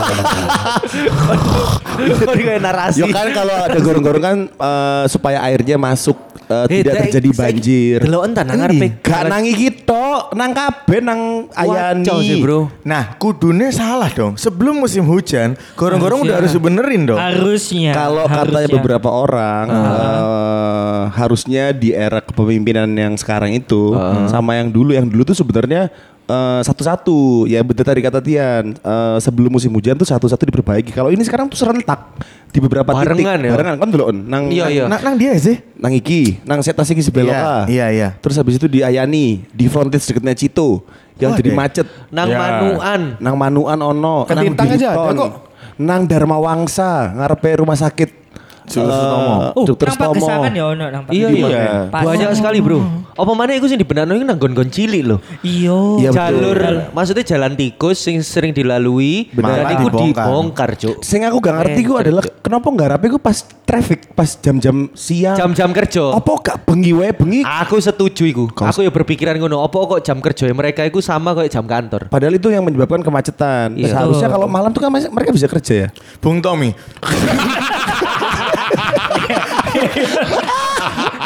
Kayak 2.27 2.61
narasi. 2.61 2.99
Ya 3.03 3.07
kan 3.13 3.27
kalau 3.31 3.55
ada 3.55 3.77
gorong-gorong 3.79 4.23
kan 4.23 4.37
eh, 4.49 5.03
supaya 5.07 5.39
airnya 5.47 5.79
masuk 5.79 6.17
eh, 6.47 6.57
Eh, 6.57 6.65
tidak 6.79 7.11
terjadi 7.11 7.29
banjir. 7.35 7.97
Delok 8.07 8.23
entar 8.23 8.43
nang 8.47 8.57
ngarepe. 8.63 9.03
Gak 9.03 9.23
nangi 9.27 9.51
gitu, 9.51 10.05
nang 10.31 10.51
kabeh 10.55 10.99
nang 11.03 11.51
ayani. 11.51 12.07
Sih, 12.23 12.39
Bro. 12.39 12.71
Nah, 12.87 13.19
kudune 13.19 13.67
salah 13.75 14.07
dong. 14.07 14.39
Sebelum 14.39 14.79
musim 14.79 15.03
hujan, 15.03 15.59
gorong-gorong 15.75 16.23
udah 16.23 16.39
harus 16.39 16.55
dibenerin 16.55 17.03
dong. 17.03 17.19
Harusnya. 17.19 17.91
Kalau 17.91 18.25
katanya 18.31 18.69
beberapa 18.71 19.09
orang 19.11 19.65
eh, 19.67 21.01
harusnya 21.19 21.75
di 21.75 21.91
era 21.91 22.23
kepemimpinan 22.23 22.87
yang 22.95 23.13
sekarang 23.19 23.51
itu 23.51 23.91
sama 24.31 24.55
yang 24.55 24.71
dulu, 24.71 24.95
yang 24.95 25.07
dulu 25.07 25.27
tuh 25.27 25.35
sebenarnya 25.35 25.91
eh, 26.27 26.61
satu-satu. 26.61 27.45
Ya 27.45 27.59
betul 27.59 27.81
tadi 27.81 27.99
kata 27.99 28.19
Tian, 28.19 28.71
eh, 28.73 29.17
sebelum 29.17 29.49
musim 29.49 29.71
hujan 29.71 29.95
tuh 29.95 30.03
satu-satu 30.03 30.43
diperbaiki. 30.43 30.91
Kalau 30.91 31.07
ini 31.07 31.23
sekarang 31.23 31.47
tuh 31.47 31.55
serentak 31.55 32.19
di 32.47 32.59
beberapa 32.59 32.89
Barengan 32.89 33.15
titik. 33.37 33.43
ya? 33.43 33.51
Barengan 33.53 33.75
kan 33.75 33.87
dulu 33.87 34.03
nang 34.11 34.43
Iya, 34.47 34.65
iya. 34.67 34.83
Nang, 34.85 35.01
nang 35.01 35.15
dia 35.15 35.35
sih. 35.35 35.57
nang 35.75 35.91
iki, 35.91 36.41
nang 36.41 36.59
setas 36.59 36.89
iki 36.89 37.01
sebelah 37.01 37.63
Iya, 37.63 37.67
iya, 37.67 37.85
iya. 37.89 38.09
Terus 38.17 38.35
habis 38.35 38.55
itu 38.55 38.65
di 38.65 38.81
Ayani, 38.81 39.45
di 39.47 39.65
frontage 39.67 40.03
deketnya 40.03 40.33
Cito 40.33 40.83
yang 41.17 41.31
Oh, 41.31 41.37
jadi 41.37 41.49
ya? 41.49 41.55
macet. 41.55 41.87
Nang 42.09 42.27
Ya. 42.27 42.37
Manuan. 42.37 43.01
Nang 43.17 43.35
Manuan 43.35 43.79
ono, 43.79 44.23
Ke 44.23 44.33
nang 44.33 44.45
Tintang 44.45 44.69
aja 44.69 44.89
kok. 44.93 45.31
Nang 45.77 46.01
Dharma 46.03 46.37
Wangsa, 46.37 47.13
ngarepe 47.13 47.57
rumah 47.57 47.77
sakit 47.77 48.26
Dr. 48.67 48.83
eh, 48.83 48.91
Sutomo. 48.91 49.33
Oh, 49.55 49.65
nang 49.65 49.89
Sutomo. 49.95 50.25
Ya 50.51 50.65
ono 50.67 50.85
nang 50.91 51.03
Iya 51.07 51.27
Pagesangan. 51.27 51.49
iya. 51.49 51.65
Pas. 51.87 52.03
Banyak 52.03 52.29
sekali 52.35 52.57
bro. 52.59 52.79
Apa 53.17 53.31
mana 53.33 53.55
iku 53.55 53.65
sing 53.65 53.79
dibenakno 53.79 54.13
iku 54.13 54.25
nang 54.25 54.37
gon-gon 54.37 54.67
cilik 54.67 55.03
loh. 55.03 55.19
Iya. 55.41 55.77
Iya, 55.97 56.09
betul. 56.11 56.17
Jalur 56.17 56.57
maksudnya 56.91 57.23
jalan 57.25 57.51
tikus 57.55 57.97
sing 57.97 58.19
sering 58.19 58.51
dilalui 58.51 59.31
Benar. 59.31 59.63
dan 59.63 59.65
iku 59.73 59.87
Dibongkar. 59.89 60.69
Cuk. 60.75 61.01
Sing 61.01 61.23
aku 61.23 61.39
gak 61.39 61.55
ngerti 61.57 61.81
Eh, 61.81 61.85
ku 61.85 61.93
adalah 61.95 62.23
kenapa 62.37 62.67
nggak 62.67 62.89
rapi 62.93 63.05
ku 63.07 63.17
pas 63.17 63.37
traffic, 63.63 64.11
pas 64.11 64.27
jam-jam 64.37 64.91
siang. 64.93 65.35
Jam-jam 65.35 65.71
kerja. 65.71 66.11
Apa 66.13 66.31
gak 66.43 66.57
bengi 66.65 66.91
wae 66.91 67.11
bengi? 67.11 67.41
Aku 67.41 67.79
setuju 67.79 68.23
iku. 68.23 68.43
Aku 68.51 68.83
ya 68.83 68.91
berpikiran 68.91 69.37
ngono. 69.37 69.63
Apa 69.63 69.77
kok 69.87 70.01
jam 70.01 70.19
kerja 70.19 70.51
mereka 70.51 70.83
iku 70.83 70.99
sama 70.99 71.31
kayak 71.31 71.49
jam 71.49 71.63
kantor. 71.63 72.07
Padahal 72.07 72.33
itu 72.33 72.47
yang 72.47 72.61
menyebabkan 72.61 72.99
kemacetan. 72.99 73.73
Iya. 73.73 73.95
Seharusnya 73.95 74.27
kalau 74.27 74.45
malam 74.45 74.69
tuh 74.69 74.81
kan 74.81 74.91
mereka 74.91 75.31
bisa 75.31 75.47
kerja 75.47 75.73
ya. 75.73 75.89
Bung 76.19 76.39
Tommy. 76.39 76.75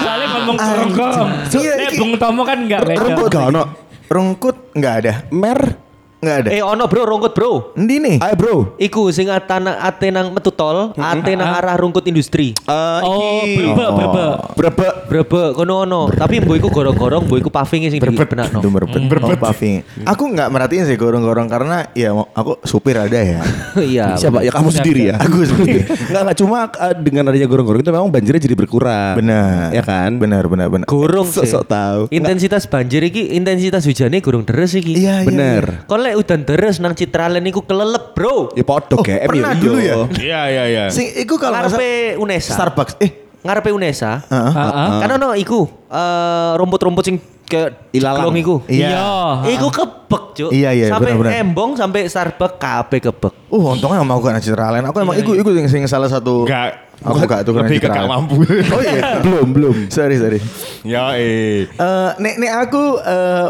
Soalnya 0.01 0.27
ngomong 0.37 0.57
gorong-gorong. 0.57 1.29
Iya, 1.55 1.73
Nek 1.77 1.91
Bung 1.97 2.13
Tomo 2.17 2.41
kan 2.43 2.57
enggak 2.65 2.81
beda. 2.85 2.99
Rungkut 3.01 3.31
gak 3.31 3.45
ono. 3.51 3.63
Rungkut 4.11 4.57
nggak 4.75 4.93
ada. 5.03 5.13
Mer. 5.31 5.80
Nggak 6.21 6.35
ada. 6.37 6.49
Eh 6.53 6.61
ono 6.61 6.85
bro, 6.85 7.01
rongkot 7.03 7.33
bro. 7.33 7.73
Endi 7.73 7.97
nih? 7.97 8.17
Ayo 8.21 8.35
bro. 8.37 8.55
Iku 8.77 9.09
sing 9.09 9.27
atana 9.27 9.81
ate 9.81 10.13
nang 10.13 10.29
metu 10.29 10.53
tol, 10.53 10.93
ate 10.93 11.33
nang 11.33 11.49
arah 11.49 11.73
rungkut 11.75 12.05
industri. 12.05 12.53
Eh, 12.53 12.99
Oh, 13.01 13.41
iki. 13.41 13.57
brebek, 13.57 13.89
brebek. 13.89 14.33
Brebek. 14.53 14.93
Brebek 15.09 15.49
kono 15.57 15.81
ono. 15.81 16.01
Tapi 16.07 16.37
mbok 16.39 16.55
iku 16.55 16.69
gorong-gorong, 16.69 17.25
mbok 17.25 17.37
iku 17.37 17.49
paving 17.49 17.89
sing 17.89 17.97
dibenakno. 17.97 18.61
Merebet. 18.61 19.01
Oh, 19.17 19.33
paving. 19.35 19.81
Aku 20.05 20.29
nggak 20.29 20.47
merhatiin 20.47 20.85
sih 20.85 20.95
gorong-gorong 20.95 21.49
karena 21.49 21.89
ya 21.91 22.13
aku 22.13 22.61
supir 22.63 22.95
ada 22.95 23.17
ya. 23.17 23.41
Iya. 23.81 24.13
Siapa? 24.13 24.45
Ya 24.45 24.51
kamu 24.53 24.69
sendiri 24.69 25.01
ya. 25.09 25.15
Aku 25.17 25.41
sendiri. 25.41 25.81
Enggak 26.11 26.21
enggak 26.21 26.37
cuma 26.37 26.57
eh, 26.69 26.93
dengan 27.01 27.23
adanya 27.27 27.47
gorong-gorong 27.47 27.81
itu 27.81 27.89
memang 27.89 28.11
banjirnya 28.11 28.41
jadi 28.41 28.55
berkurang. 28.55 29.13
Benar. 29.17 29.73
Ya 29.73 29.81
kan? 29.81 30.19
Benar, 30.19 30.45
benar, 30.45 30.67
benar. 30.69 30.85
Gorong 30.85 31.25
sih. 31.25 31.41
Sok-sok 31.41 31.65
tahu. 31.65 32.01
Intensitas 32.13 32.67
banjir 32.67 33.01
iki, 33.01 33.33
intensitas 33.33 33.83
hujannya 33.83 34.19
gorong 34.21 34.43
deres 34.43 34.75
iki. 34.75 34.93
Iya, 34.95 35.23
iya. 35.23 35.27
Bener. 35.27 35.63
Lek 36.11 36.19
udan 36.19 36.43
deres 36.43 36.75
nang 36.77 36.91
Citraland 36.91 37.47
iku 37.47 37.63
kelelep, 37.63 38.11
Bro. 38.11 38.51
Ya 38.51 38.67
podo 38.67 38.99
Oh, 38.99 39.01
GM 39.01 39.23
pernah 39.23 39.55
ya. 39.55 39.61
dulu 39.63 39.77
ya? 39.79 39.95
Iya, 40.11 40.41
iya, 40.45 40.63
iya. 40.67 40.83
Sing 40.91 41.07
iku 41.15 41.39
kalau 41.39 41.55
Ngarepe 41.55 42.19
Unesa. 42.19 42.51
Starbucks. 42.51 42.99
Eh, 42.99 43.11
Ngarepe 43.39 43.71
Unesa. 43.71 44.19
Heeh. 44.19 44.51
Kan 44.99 45.09
ono 45.15 45.31
iku 45.39 45.63
eh, 45.87 46.51
rumput-rumput 46.59 47.03
sing 47.07 47.15
kayak 47.47 47.95
Ilalang. 47.95 48.35
iku. 48.35 48.59
Iya. 48.67 49.39
Iku 49.47 49.71
kebek, 49.71 50.23
Cuk. 50.33 50.49
Iya, 50.51 50.75
iya, 50.75 50.91
Sampai 50.91 51.15
benar-benar. 51.15 51.39
embong 51.39 51.71
sampai 51.79 52.11
Starbucks 52.11 52.59
kabeh 52.59 52.99
kebek. 53.01 53.33
Uh, 53.47 53.71
untungnya 53.71 54.03
mau 54.03 54.19
kan 54.19 54.35
Citra 54.35 54.67
lain. 54.69 54.83
Aku 54.83 54.99
emang 54.99 55.15
iku 55.15 55.31
iku 55.31 55.55
sing, 55.55 55.71
sing 55.71 55.81
salah 55.87 56.11
satu. 56.11 56.43
Enggak. 56.43 56.91
Aku 57.01 57.17
gak 57.23 57.41
tuh 57.41 57.55
Lebih 57.55 57.79
ke 57.79 57.87
gak 57.87 58.03
mampu. 58.03 58.43
Oh 58.75 58.83
iya, 58.83 59.23
belum 59.23 59.47
belum. 59.55 59.75
Sorry 59.87 60.19
sorry. 60.19 60.43
Ya, 60.83 61.15
eh. 61.15 61.65
Eh, 61.65 62.09
nek 62.19 62.35
nek 62.35 62.51
aku 62.61 62.99
eh 62.99 63.47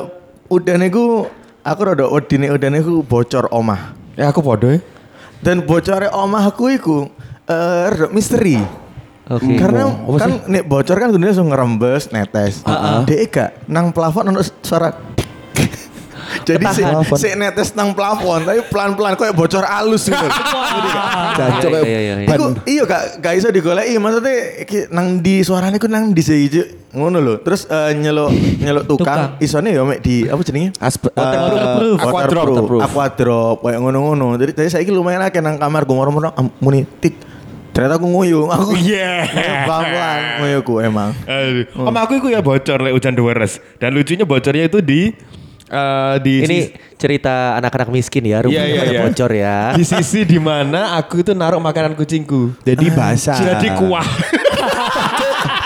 udah 0.48 0.76
niku 0.78 1.26
aku 1.62 1.80
rada 1.86 2.06
wedine 2.10 2.50
udah 2.50 2.70
niku 2.70 3.02
bocor 3.06 3.50
omah. 3.54 3.94
Ya 4.18 4.30
aku 4.30 4.42
podo 4.44 4.70
ya. 4.70 4.82
Dan 5.42 5.66
bocornya 5.66 6.14
omah 6.14 6.54
aku 6.54 6.70
iku 6.74 7.10
eh 7.50 7.86
rada 7.90 8.10
misteri. 8.14 8.62
Oke. 9.32 9.56
Karena 9.56 9.88
kan 10.20 10.44
nek 10.50 10.68
bocor 10.68 10.98
kan 10.98 11.10
dunia 11.14 11.32
langsung 11.32 11.50
ngerembes, 11.50 12.12
netes. 12.12 12.66
Dek 13.08 13.32
gak 13.32 13.50
nang 13.72 13.96
plafon 13.96 14.28
ono 14.34 14.44
suara 14.44 14.92
Jadi 16.52 16.66
si, 16.70 16.82
si 17.16 17.28
netes 17.34 17.72
nang 17.72 17.92
plafon 17.92 18.42
tapi 18.42 18.60
pelan-pelan 18.66 19.14
kayak 19.14 19.32
bocor 19.32 19.62
alus 19.62 20.06
gitu. 20.06 20.20
Jancok 21.32 21.70
Iya, 21.70 21.78
kayak 21.78 21.86
iya, 21.86 22.00
iya, 22.00 22.16
iya. 22.18 22.28
Iku 22.30 22.46
iya 22.66 22.84
gak 22.84 23.04
gak 23.20 23.34
iso 23.36 23.48
digoleki 23.48 23.96
maksudnya 23.96 24.36
iki 24.60 24.78
nang 24.90 25.20
di 25.20 25.40
suarane 25.40 25.76
ku 25.76 25.86
nang 25.86 26.12
di 26.12 26.20
siji 26.20 26.62
ngono 26.92 27.18
lho. 27.18 27.34
Terus 27.40 27.64
eh, 27.66 27.92
nyeluk 27.94 28.30
nyeluk 28.58 28.84
tukang, 28.86 29.38
Tukang. 29.38 29.44
isone 29.44 29.72
ya 29.72 29.82
mek 29.82 30.00
di 30.00 30.26
apa 30.26 30.42
jenenge? 30.42 30.76
Aspe, 30.78 31.08
Waterproof. 31.10 31.98
eh, 31.98 32.06
Waterproof, 32.06 32.46
waterproof. 32.52 32.82
aqua 32.84 33.06
drop 33.10 33.58
kayak 33.62 33.80
ngono-ngono. 33.80 34.36
Jadi 34.36 34.52
tadi 34.54 34.68
saya 34.68 34.84
lumayan 34.86 35.22
akeh 35.22 35.40
nang 35.40 35.56
kamar 35.56 35.84
gue 35.84 35.96
am- 36.30 36.54
muni 36.58 36.84
tik. 37.00 37.16
Ternyata 37.72 37.96
aku 37.96 38.04
nguyung, 38.04 38.52
aku 38.52 38.76
Iya. 38.76 39.24
pelan-pelan 39.64 40.20
nguyungku 40.38 40.74
emang. 40.84 41.16
Aduh. 41.24 41.88
Om 41.88 41.96
aku 41.96 42.20
itu 42.20 42.28
ya 42.28 42.44
bocor 42.44 42.84
lek 42.84 42.92
hujan 42.92 43.16
deres. 43.16 43.64
Dan 43.80 43.96
lucunya 43.96 44.28
bocornya 44.28 44.68
itu 44.68 44.84
di 44.84 45.16
eh, 45.72 46.16
di 46.20 46.34
Ini 46.44 46.60
cerita 47.00 47.56
anak-anak 47.58 47.90
miskin 47.90 48.28
ya, 48.28 48.44
rumahnya 48.44 48.84
pada 48.84 48.92
iya. 48.92 49.02
bocor 49.08 49.32
ya. 49.32 49.58
di 49.80 49.84
sisi 49.88 50.28
di 50.28 50.38
mana 50.38 51.00
aku 51.00 51.24
itu 51.24 51.32
naruh 51.32 51.64
makanan 51.64 51.96
kucingku. 51.96 52.60
Jadi 52.68 52.92
basah. 52.92 53.40
Jadi 53.40 53.68
kuah. 53.80 54.06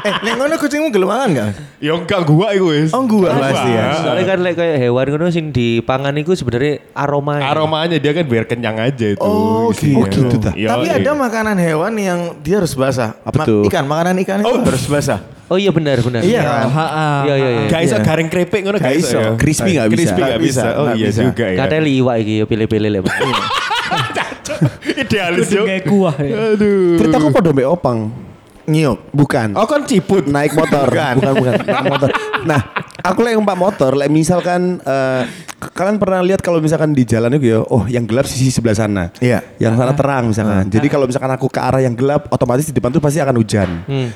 eh, 0.00 0.12
nek 0.22 0.32
ngono 0.36 0.54
kucingmu 0.56 0.88
gelem 0.88 1.08
mangan 1.08 1.28
gak? 1.32 1.48
ya 1.80 1.92
enggak 1.96 2.20
gua 2.24 2.52
itu 2.52 2.66
wis. 2.68 2.90
Oh, 2.92 3.04
gua 3.04 3.32
pasti 3.36 3.70
ya. 3.70 3.84
Soalnya 4.00 4.24
kan 4.24 4.38
lek 4.40 4.54
kayak 4.56 4.76
hewan 4.78 5.06
ngono 5.12 5.26
sing 5.28 5.50
dipangan 5.50 6.14
iku 6.16 6.32
sebenarnya 6.32 6.80
aroma. 6.92 7.40
Aromanya 7.40 7.96
dia 7.96 8.12
kan 8.12 8.24
biar 8.24 8.44
kenyang 8.44 8.76
aja 8.78 9.06
itu. 9.12 9.20
Oh, 9.20 9.72
isinya. 9.72 10.06
gitu. 10.08 10.28
gitu 10.28 10.36
ta. 10.40 10.50
Iya, 10.52 10.68
Tapi 10.76 10.86
iya. 10.88 10.98
ada 11.00 11.10
makanan 11.12 11.56
hewan 11.56 11.92
yang 11.96 12.20
dia 12.40 12.60
harus 12.60 12.72
basah. 12.72 13.16
Apa 13.22 13.44
tuh? 13.44 13.62
Ikan, 13.68 13.84
makanan 13.84 14.16
ikan 14.24 14.40
itu 14.40 14.48
harus 14.48 14.86
basah. 14.86 15.20
Oh 15.50 15.58
iya 15.58 15.74
benar 15.74 15.98
benar. 15.98 16.22
Iya 16.22 16.40
kan? 16.46 16.62
Heeh. 16.70 17.18
Iya 17.26 17.34
iya 17.34 17.50
iya. 17.50 17.66
Gak 17.66 17.80
iso 17.82 17.96
Iya. 17.98 18.06
garing 18.06 18.28
keripik 18.30 18.60
ngono 18.62 18.78
Gak 18.78 18.94
iso. 18.94 19.18
ya? 19.18 19.34
Crispy 19.34 19.70
gak 19.74 19.90
bisa. 19.90 19.98
Crispy 19.98 20.20
gak 20.22 20.40
bisa. 20.40 20.66
Oh 20.78 20.86
iya 20.94 21.10
juga 21.10 21.46
ya. 21.50 21.58
Katanya 21.66 21.82
liwak 21.90 22.16
iki 22.22 22.34
ya 22.38 22.44
pilih-pilih 22.46 22.90
lek. 22.94 23.02
Idealis 25.02 25.50
kayak 25.50 25.84
kuah 25.90 26.16
ya. 26.22 26.54
Aduh. 26.54 27.00
Ceritaku 27.02 27.26
podo 27.34 27.50
mbek 27.50 27.66
opang. 27.66 28.29
Nyiuk. 28.70 29.10
Bukan. 29.10 29.52
Oh 29.52 29.66
kan 29.66 29.82
ciput. 29.82 30.24
naik 30.26 30.54
motor 30.54 30.86
Bukan. 30.86 31.14
bukan 31.18 31.32
bukan 31.36 31.52
naik 31.60 31.84
motor 31.88 32.10
nah 32.40 32.60
aku 32.98 33.20
lagi 33.20 33.34
numpak 33.34 33.52
motor 33.54 33.92
like 33.92 34.08
misalkan 34.08 34.80
k- 34.80 35.70
kalian 35.70 35.96
pernah 35.96 36.20
lihat 36.20 36.40
kalau 36.40 36.56
misalkan 36.56 36.90
di 36.90 37.02
jalan 37.02 37.34
itu 37.34 37.50
ya 37.50 37.60
oh 37.60 37.84
yang 37.84 38.04
gelap 38.04 38.24
sisi 38.24 38.48
sebelah 38.48 38.72
sana 38.72 39.04
Iya. 39.18 39.44
yang 39.58 39.74
sana 39.74 39.92
terang 39.92 40.24
misalkan 40.26 40.64
jadi 40.66 40.86
kalau 40.86 41.04
misalkan 41.04 41.28
aku 41.28 41.48
ke 41.48 41.58
arah 41.58 41.78
yang 41.78 41.92
gelap 41.92 42.28
otomatis 42.28 42.64
di 42.64 42.72
depan 42.72 42.88
tuh 42.88 42.98
pasti 42.98 43.18
akan 43.18 43.36
hujan 43.36 43.68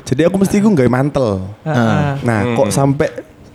jadi 0.02 0.25
aku 0.25 0.37
mesti 0.38 0.56
gue 0.56 0.70
nggak 0.70 0.88
mantel 0.88 1.44
Heeh. 1.62 2.00
nah 2.23 2.40
kok 2.54 2.68
sampai 2.70 3.08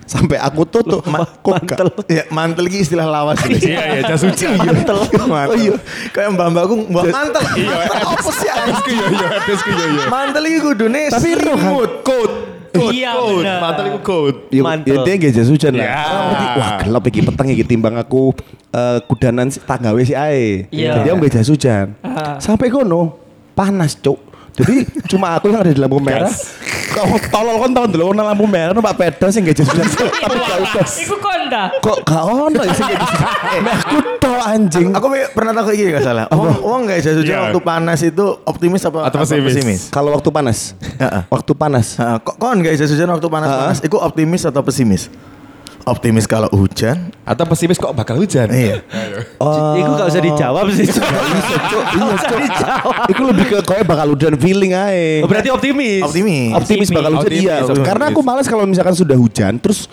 sampai 0.10 0.42
aku 0.42 0.66
tutup 0.66 1.06
kok 1.06 1.14
mantel 1.46 1.88
Ya, 2.10 2.26
mantel 2.34 2.66
iki 2.66 2.82
istilah 2.82 3.06
lawas. 3.06 3.38
Iya 3.46 4.02
iya 4.02 4.02
jas 4.10 4.26
hujan. 4.26 4.58
mantel. 4.58 4.98
Oh 5.06 5.54
iya. 5.54 5.78
Kayak 6.10 6.34
mbak-mbakku 6.34 6.90
mbak 6.90 7.06
mantel. 7.14 7.44
Iya, 7.54 7.78
Apa 7.94 8.30
sih? 8.34 8.50
Adesku 8.50 8.90
yo 8.90 9.06
yo, 9.06 9.28
adesku 9.30 9.70
yo 9.70 9.86
yo. 9.86 10.02
Mantel 10.10 10.44
iki 10.50 10.60
kudune 10.66 11.02
Tapi 11.14 11.30
selimut. 11.38 11.92
Coat. 12.02 12.32
Iya, 12.70 13.12
bener. 13.18 13.58
Mantel 13.62 13.86
itu 13.94 14.00
coat. 14.02 14.36
Mantel. 14.50 14.90
ya 14.90 14.98
dia 15.06 15.14
gak 15.22 15.32
jas 15.38 15.50
hujan 15.50 15.74
lah. 15.78 15.88
Wah 16.58 16.72
gelap 16.82 17.04
iki 17.06 17.20
peteng 17.22 17.48
iki 17.54 17.64
timbang 17.66 17.96
aku 17.98 18.34
eh, 18.74 18.98
kudanan 19.06 19.54
tanggawe 19.54 20.02
si 20.02 20.18
ae. 20.18 20.66
Iya. 20.74 21.02
Jadi 21.02 21.08
aku 21.14 21.18
gak 21.30 21.34
jas 21.38 21.50
hujan. 21.50 21.94
Ah. 22.02 22.42
Sampai 22.42 22.74
kono 22.74 23.14
panas 23.54 23.94
cuk. 23.94 24.29
Jadi 24.60 24.76
cuma 25.08 25.34
aku 25.34 25.48
yang 25.48 25.64
ada 25.64 25.72
di 25.72 25.80
lampu 25.80 25.98
merah. 25.98 26.28
Tolol 26.90 27.22
tolol 27.30 27.56
kon 27.58 27.72
tau 27.72 27.86
ndelok 27.86 28.12
ana 28.12 28.24
lampu 28.28 28.44
merah 28.44 28.74
numpak 28.74 28.94
peda 28.94 29.30
sing 29.30 29.42
gak 29.42 29.56
jas 29.56 29.66
hujan. 29.66 29.88
Tapi 29.88 30.36
gak 30.36 30.60
udah. 30.60 30.86
Iku 31.00 31.16
konda. 31.16 31.64
Kok 31.80 31.98
gak 32.04 32.24
ono 32.24 32.60
ya 32.60 32.74
sing 32.74 32.86
gak 32.86 32.98
jas 32.98 33.12
hujan. 33.14 33.32
Meh 33.62 33.74
aku 33.74 33.98
tol 34.20 34.36
anjing. 34.38 34.88
Aku 34.92 35.08
pe- 35.08 35.32
pernah 35.32 35.52
takut 35.54 35.74
gini 35.74 35.90
gak 35.90 36.04
salah. 36.04 36.26
Uang 36.30 36.60
uang 36.60 36.82
gak 36.86 37.00
hujan 37.00 37.24
Iya. 37.24 37.40
waktu 37.46 37.60
panas 37.62 38.00
itu 38.02 38.26
optimis 38.44 38.82
apa 38.84 39.00
Atau 39.06 39.24
pesimis? 39.24 39.82
Kalau 39.88 40.12
waktu 40.12 40.30
panas. 40.30 40.76
Heeh. 40.98 41.22
Waktu 41.28 41.52
panas. 41.54 41.88
Kok 41.96 42.36
kon 42.36 42.60
gak 42.60 42.76
hujan 42.76 43.10
waktu 43.10 43.28
panas-panas? 43.28 43.80
Itu 43.80 43.96
optimis 43.96 44.44
atau 44.44 44.60
pesimis? 44.60 45.08
Optimis 45.90 46.26
kalau 46.30 46.50
hujan. 46.54 47.10
Atau 47.26 47.46
pesimis 47.50 47.78
kok 47.82 47.92
bakal 47.98 48.22
hujan? 48.22 48.46
Iya. 48.50 48.86
Iku 49.80 49.92
gak 49.98 50.08
usah 50.10 50.22
dijawab 50.22 50.70
sih. 50.74 50.86
Iya, 50.86 51.58
Cuk. 51.70 51.84
Iya, 51.98 52.16
Cuk. 52.22 52.40
Iku 53.10 53.22
lebih 53.34 53.46
ke 53.50 53.58
kowe 53.66 53.82
bakal 53.86 54.14
udan 54.14 54.38
feeling 54.38 54.78
ae. 54.78 55.26
Oh, 55.26 55.30
berarti 55.30 55.50
optimis. 55.50 56.06
Optimis. 56.06 56.54
Optimis 56.54 56.90
bakal 56.94 57.12
hujan 57.18 57.30
Optimis, 57.30 57.46
iya. 57.46 57.56
optimis. 57.66 57.86
Karena 57.86 58.06
aku 58.14 58.22
males 58.22 58.46
kalau 58.46 58.66
misalkan 58.70 58.94
sudah 58.94 59.18
hujan 59.18 59.58
terus 59.58 59.90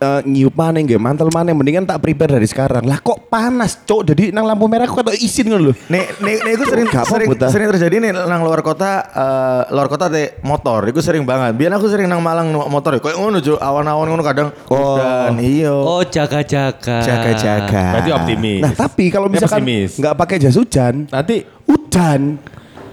eh, 0.00 0.20
nyiup 0.24 0.54
mana 0.56 0.78
nggak 0.80 1.00
mantel 1.00 1.28
mana 1.32 1.52
mendingan 1.52 1.84
tak 1.84 2.00
prepare 2.02 2.36
dari 2.36 2.48
sekarang 2.48 2.84
lah 2.84 3.00
kok 3.00 3.28
panas 3.32 3.80
cok 3.84 4.12
jadi 4.12 4.24
nang 4.32 4.44
lampu 4.44 4.68
merah 4.68 4.84
aku 4.84 5.00
kata 5.00 5.16
izin 5.16 5.48
kan 5.48 5.60
lu 5.60 5.72
Nek 5.88 6.20
nek 6.20 6.36
nek 6.44 6.52
itu 6.56 6.64
sering 6.68 6.86
sering, 6.90 7.28
Buta. 7.30 7.46
sering 7.48 7.68
terjadi 7.72 7.94
nih 8.02 8.10
nang 8.14 8.42
luar 8.44 8.60
kota 8.60 9.04
eh, 9.04 9.62
luar 9.72 9.86
kota 9.86 10.08
teh 10.10 10.38
motor. 10.42 10.86
Itu 10.88 11.00
sering 11.04 11.22
banget. 11.22 11.54
Biar 11.54 11.72
aku 11.76 11.86
sering 11.86 12.08
nang 12.10 12.20
Malang 12.20 12.50
motor 12.50 12.98
ya. 12.98 13.00
Kayak 13.02 13.16
ngono 13.22 13.38
Jo, 13.38 13.54
awan-awan 13.60 14.06
ngono 14.10 14.22
kadang 14.26 14.48
hujan. 14.66 15.38
Iya. 15.38 15.70
Oh 15.70 16.02
jaga-jaga. 16.02 16.98
Jaga-jaga. 17.04 17.84
Berarti 17.94 18.10
optimis. 18.10 18.60
nah 18.64 18.72
tapi 18.74 19.12
kalau 19.12 19.30
misalkan 19.30 19.62
nggak 19.66 20.14
pakai 20.16 20.36
jas 20.42 20.56
hujan 20.58 21.06
Nanti 21.06 21.46
hujan 21.68 22.40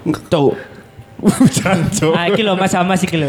cok 0.05 0.73
hujan, 1.23 1.77
Cuk. 1.87 2.13
Ah, 2.13 2.27
iki 2.27 2.43
lho 2.43 2.53
Mas 2.59 2.71
sama 2.75 2.99
sih 2.99 3.07
iki 3.07 3.17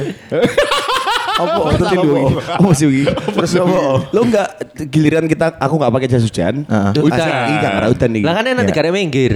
apa 1.35 1.69
itu 1.73 1.85
tilu 1.91 2.15
apa 2.39 2.71
sih 2.73 2.87
Wi? 2.87 3.03
terus 3.09 3.53
apa 3.55 4.07
lo 4.07 4.21
nggak 4.23 4.49
giliran 4.87 5.27
kita 5.27 5.59
aku 5.59 5.75
nggak 5.77 5.93
pakai 5.93 6.09
jas 6.09 6.23
hujan 6.23 6.63
Heeh. 6.63 6.91
Duh, 6.95 7.03
Hujan. 7.05 7.21
ah, 7.21 7.45
iya 7.51 7.69
nggak 7.75 7.91
hujan 7.91 8.11
nih 8.15 8.23
Lah 8.23 8.33
kan 8.33 8.45
nanti 8.47 8.63
Iya. 8.65 8.77
karena 8.77 8.91
minggir. 8.91 9.33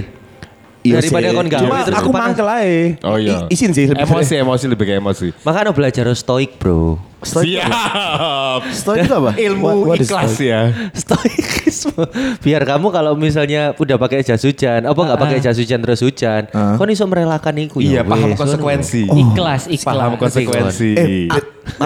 Iya 0.88 0.94
Daripada 0.98 1.28
kon 1.30 1.46
gawe 1.46 1.62
Cuma 1.62 1.76
terus 1.82 1.96
aku 1.96 2.08
panas. 2.08 2.22
mangkel 2.24 2.48
aja 2.48 2.72
Oh 3.04 3.16
iya. 3.16 3.36
I- 3.44 3.52
izin 3.52 3.70
sih 3.70 3.84
lebih 3.86 4.02
Emosi, 4.02 4.34
emosi 4.36 4.64
lebih 4.66 4.84
ke 4.84 4.94
emosi. 4.96 5.26
Makanya 5.42 5.70
belajar 5.70 6.08
stoik 6.12 6.56
bro. 6.56 6.96
Siap. 7.18 8.62
Stoik 8.72 9.02
itu 9.02 9.10
apa? 9.12 9.30
Ilmu 9.34 9.64
What- 9.64 9.82
what 9.84 9.98
ikhlas 9.98 10.38
ya. 10.38 10.70
Stoikisme. 10.94 12.06
Biar 12.38 12.62
kamu 12.62 12.88
kalau 12.88 13.12
misalnya 13.14 13.74
udah 13.74 13.96
pakai 13.96 14.22
jas 14.22 14.40
hujan, 14.40 14.82
apa 14.82 14.94
nggak 14.96 15.18
pakai 15.18 15.38
jas 15.38 15.54
hujan 15.54 15.78
terus 15.78 15.98
hujan, 15.98 16.46
Ah. 16.50 16.78
kau 16.78 16.86
iso 16.86 17.04
merelakan 17.04 17.54
iku 17.60 17.78
Iya, 17.78 18.00
ya. 18.00 18.02
paham 18.02 18.30
wes, 18.30 18.38
konsekuensi. 18.38 19.02
Ikhlas, 19.04 19.66
ikhlas. 19.66 19.96
Paham 19.98 20.14
konsekuensi. 20.14 20.90
Eh, 20.94 21.26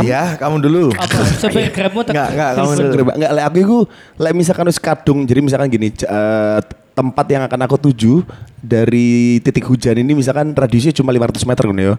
iya, 0.03 0.37
kamu 0.37 0.61
dulu. 0.61 0.93
Apa 0.93 1.17
sampai 1.35 1.69
grabmu 1.71 2.05
Enggak, 2.05 2.29
enggak, 2.31 2.51
kamu 2.55 2.71
dulu. 2.77 3.03
Enggak, 3.11 3.31
lek 3.33 3.45
aku 3.47 3.57
itu 3.59 3.79
lek 4.19 4.33
misalkan 4.35 4.65
wis 4.67 4.79
kadung, 4.79 5.19
jadi 5.25 5.41
misalkan 5.41 5.69
gini, 5.69 5.89
eh, 5.97 6.59
tempat 6.93 7.25
yang 7.27 7.43
akan 7.43 7.61
aku 7.65 7.77
tuju 7.81 8.21
dari 8.59 9.41
titik 9.41 9.65
hujan 9.65 9.97
ini 9.97 10.13
misalkan 10.13 10.53
radiusnya 10.53 10.93
cuma 10.93 11.09
500 11.11 11.49
meter 11.49 11.65
kan 11.65 11.77
ya. 11.77 11.95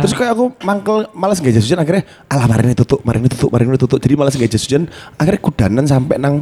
Terus 0.00 0.12
kayak 0.12 0.32
aku 0.32 0.44
mangkel 0.64 1.04
malas 1.12 1.38
nggak 1.38 1.52
jas 1.52 1.64
hujan 1.64 1.78
akhirnya 1.78 2.02
alah 2.26 2.48
mari 2.48 2.72
ini 2.72 2.76
tutup, 2.76 3.00
mari 3.04 3.20
ini 3.20 3.28
tutup, 3.28 3.48
mari 3.52 3.64
ini 3.64 3.76
tutup. 3.76 3.98
Jadi 4.00 4.14
malas 4.16 4.32
nggak 4.32 4.50
jas 4.50 4.64
hujan 4.64 4.88
akhirnya 5.14 5.40
kudanan 5.40 5.84
sampai 5.84 6.16
nang 6.16 6.40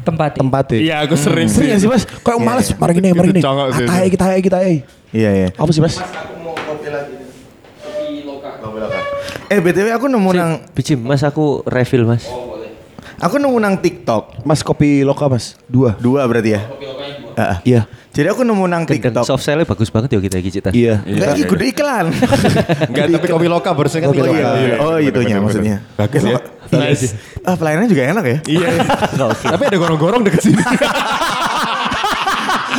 tempat 0.00 0.38
tempatnya. 0.38 0.78
Iya, 0.80 0.96
aku 1.04 1.18
sering 1.18 1.50
Sering 1.50 1.76
sih. 1.76 1.84
mas? 1.84 2.06
Kayak 2.06 2.40
males, 2.40 2.72
mari 2.78 2.96
ini, 2.96 3.10
mari 3.12 3.28
ini. 3.34 3.42
Congok 3.44 3.76
sih 3.76 3.84
Kita 3.84 4.24
aja, 4.24 4.38
kita 4.40 4.56
aja. 4.56 4.70
Iya, 5.12 5.30
iya. 5.34 5.48
Apa 5.52 5.68
sih 5.68 5.82
mas? 5.82 5.98
Eh, 9.48 9.58
BTW 9.58 9.88
aku 9.96 10.06
nemu 10.06 10.30
nang 10.32 10.60
Biji 10.76 10.92
mas 10.92 11.24
aku 11.24 11.64
refill 11.64 12.04
mas. 12.04 12.24
aku 13.18 13.36
nemu 13.36 13.56
nang 13.58 13.74
TikTok. 13.76 14.44
Mas 14.44 14.60
kopi 14.62 15.02
loka 15.02 15.26
mas, 15.26 15.56
dua. 15.66 15.96
Dua 15.98 16.22
berarti 16.24 16.54
ya? 16.54 16.62
Iya. 17.62 17.86
Jadi 18.10 18.26
aku 18.34 18.42
nemu 18.42 18.66
nang 18.66 18.82
Gendeng 18.82 19.14
TikTok. 19.14 19.24
soft 19.24 19.46
sell 19.46 19.62
bagus 19.62 19.88
banget 19.94 20.14
ya 20.14 20.18
kita 20.18 20.36
Cita. 20.42 20.70
Iya. 20.74 21.06
Enggak, 21.06 21.38
ini 21.38 21.44
kudu 21.46 21.64
iklan. 21.70 22.06
Enggak, 22.90 23.06
tapi 23.14 23.26
kopi 23.30 23.46
loka 23.46 23.70
barusan 23.72 24.02
kan 24.02 24.10
Kopi 24.10 24.18
iya, 24.18 24.26
loka. 24.26 24.50
iya, 24.58 24.74
Oh, 24.82 24.98
bener, 24.98 25.08
itunya 25.14 25.36
maksudnya. 25.38 25.76
Bagus 25.94 26.22
ya. 26.26 26.38
Nice. 26.68 27.14
Ah, 27.46 27.54
pelayanannya 27.54 27.88
juga 27.88 28.02
enak 28.10 28.24
ya? 28.26 28.38
Iya. 28.44 28.68
Tapi 29.54 29.62
ada 29.70 29.76
gorong-gorong 29.78 30.26
deket 30.26 30.50
sini. 30.50 30.58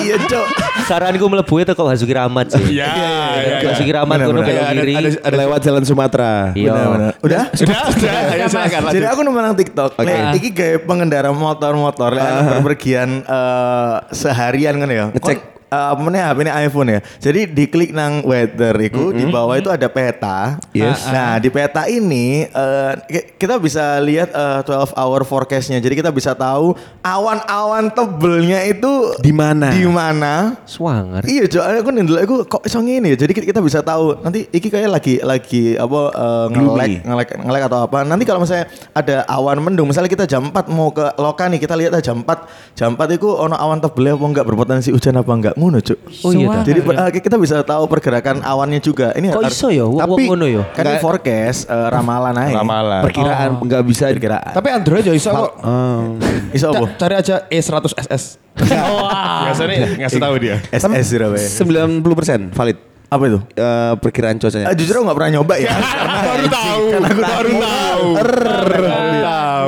iya, 0.03 0.15
Cok. 0.27 0.47
Saranku 0.89 1.25
melebu 1.29 1.53
itu 1.61 1.71
kok 1.71 1.85
Basuki 1.85 2.13
Rahmat 2.13 2.49
sih. 2.49 2.65
Iya, 2.73 2.89
iya. 3.37 3.57
Basuki 3.61 3.93
Rahmat 3.93 4.17
Bener, 4.17 4.25
kono 4.25 4.39
bener. 4.41 4.47
belok 4.49 4.65
Ada- 4.65 4.73
kiri. 4.73 4.95
ada- 5.21 5.37
lewat 5.37 5.59
jalan 5.61 5.83
Sumatera. 5.85 6.33
Iya. 6.57 6.73
Udah? 7.21 7.43
Sudah, 7.53 7.77
sudah. 7.93 8.13
Ayo 8.33 8.45
silakan 8.49 8.81
Jadi 8.89 9.05
aku 9.05 9.21
nemu 9.21 9.37
nang 9.37 9.53
TikTok. 9.53 9.91
Oke. 9.95 10.05
Lek, 10.09 10.21
iki 10.35 10.49
kayak 10.49 10.89
pengendara 10.89 11.29
motor-motor 11.29 12.09
lek 12.09 12.25
anu 12.25 12.41
berpergian 12.57 13.21
eh, 13.21 13.95
seharian 14.09 14.81
kan 14.81 14.89
ya. 14.89 15.05
Ngecek. 15.13 15.58
Eh, 15.69 15.87
apa 15.93 16.01
nih 16.01 16.17
HP 16.19 16.37
ini 16.39 16.51
iPhone 16.65 16.89
ya. 16.89 16.99
Jadi 17.21 17.41
diklik 17.45 17.93
nang 17.93 18.25
weather 18.25 18.73
itu 18.81 19.13
di 19.13 19.29
bawah 19.29 19.53
itu 19.53 19.69
ada 19.69 19.85
peta. 19.85 20.57
Yes. 20.73 21.05
Nah, 21.05 21.37
di 21.37 21.53
peta 21.53 21.85
ini 21.85 22.41
eh, 22.43 22.91
ki- 23.05 23.37
kita 23.37 23.61
bisa 23.61 24.01
lihat 24.01 24.33
eh, 24.33 24.65
12 24.65 24.97
hour 24.97 25.21
forecastnya. 25.21 25.77
Jadi 25.77 25.93
kita 25.93 26.09
bisa 26.09 26.33
tahu 26.33 26.73
awan-awan 27.05 27.85
tebelnya 27.89 28.65
itu 28.65 29.13
Di 29.19 29.29
mana? 29.29 29.69
Di 29.69 29.85
mana? 29.85 30.57
Swanger. 30.65 31.21
Iya, 31.21 31.45
Cok. 31.45 31.63
Aku 31.85 31.89
dulu 31.93 32.17
aku 32.17 32.35
kok 32.49 32.61
iso 32.65 32.81
ngene 32.81 33.13
ya. 33.13 33.17
Jadi 33.19 33.31
kita 33.37 33.61
bisa 33.61 33.85
tahu 33.85 34.17
nanti 34.21 34.49
iki 34.49 34.73
kayak 34.73 34.89
lagi 34.89 35.21
lagi 35.21 35.77
apa 35.77 35.99
eh, 36.09 36.45
ngelek, 36.49 36.91
ngelek 37.05 37.29
ngelek 37.45 37.63
atau 37.69 37.79
apa. 37.85 38.01
Nanti 38.01 38.25
kalau 38.25 38.41
misalnya 38.41 38.65
ada 38.89 39.21
awan 39.29 39.61
mendung, 39.61 39.85
misalnya 39.85 40.09
kita 40.09 40.25
jam 40.25 40.49
4 40.49 40.65
mau 40.69 40.89
ke 40.89 41.13
Loka 41.13 41.45
nih, 41.45 41.61
kita 41.61 41.77
lihat 41.77 41.93
jam 42.01 42.25
4. 42.25 42.73
Jam 42.73 42.97
4 42.97 43.05
itu 43.13 43.29
ono 43.29 43.53
awan 43.53 43.77
tebel 43.77 44.17
apa 44.17 44.25
enggak 44.25 44.45
berpotensi 44.49 44.89
hujan 44.89 45.13
apa 45.13 45.29
enggak. 45.29 45.53
Ngono, 45.59 45.77
Cuk. 45.83 45.99
Oh 46.23 46.31
iya. 46.31 46.63
Jadi 46.63 46.79
eh, 46.81 47.09
kita 47.19 47.35
bisa 47.35 47.59
tahu 47.61 47.83
pergerakan 47.85 48.39
awannya 48.39 48.79
juga. 48.79 49.11
Ini 49.11 49.35
Kok 49.35 49.43
harus- 49.43 49.59
iso 49.59 49.67
ya? 49.67 49.83
Tapi- 49.83 50.25
ngono 50.25 50.47
ya. 50.47 50.63
Kan 50.71 50.87
ini 50.87 50.97
forecast 50.97 51.67
eh, 51.67 51.87
ramalan 51.91 52.35
aja. 52.39 52.55
Ramalan. 52.55 53.01
Perkiraan 53.03 53.49
nggak 53.59 53.83
bisa 53.83 54.07
Perkiraan. 54.09 54.55
Tapi 54.55 54.67
Android 54.71 55.03
ya 55.03 55.11
bisa 55.11 55.29
kok. 55.29 55.51
Iso 56.55 56.71
apa? 56.71 56.85
Ca- 56.87 56.95
Cari 56.97 57.15
aja 57.19 57.35
E100 57.45 57.91
SS. 57.99 58.23
Biasanya 59.45 59.77
ngasih 59.99 60.19
tahu 60.19 60.35
dia. 60.39 60.55
SS 60.71 61.05
Surabaya. 61.05 61.47
90 62.01 62.19
persen 62.19 62.39
valid. 62.51 62.77
Apa 63.09 63.25
itu? 63.25 63.39
Eh, 63.57 63.93
perkiraan 63.97 64.37
cuacanya. 64.37 64.69
Eh, 64.69 64.75
jujur 64.77 65.01
aku 65.01 65.09
gak 65.09 65.17
pernah 65.17 65.31
nyoba 65.33 65.57
ya. 65.57 65.73
Baru 66.29 66.45
tahu. 66.45 66.83
Baru 66.93 67.51
tahu. 67.57 68.05
Baru 68.13 68.83
tahu. 68.85 69.08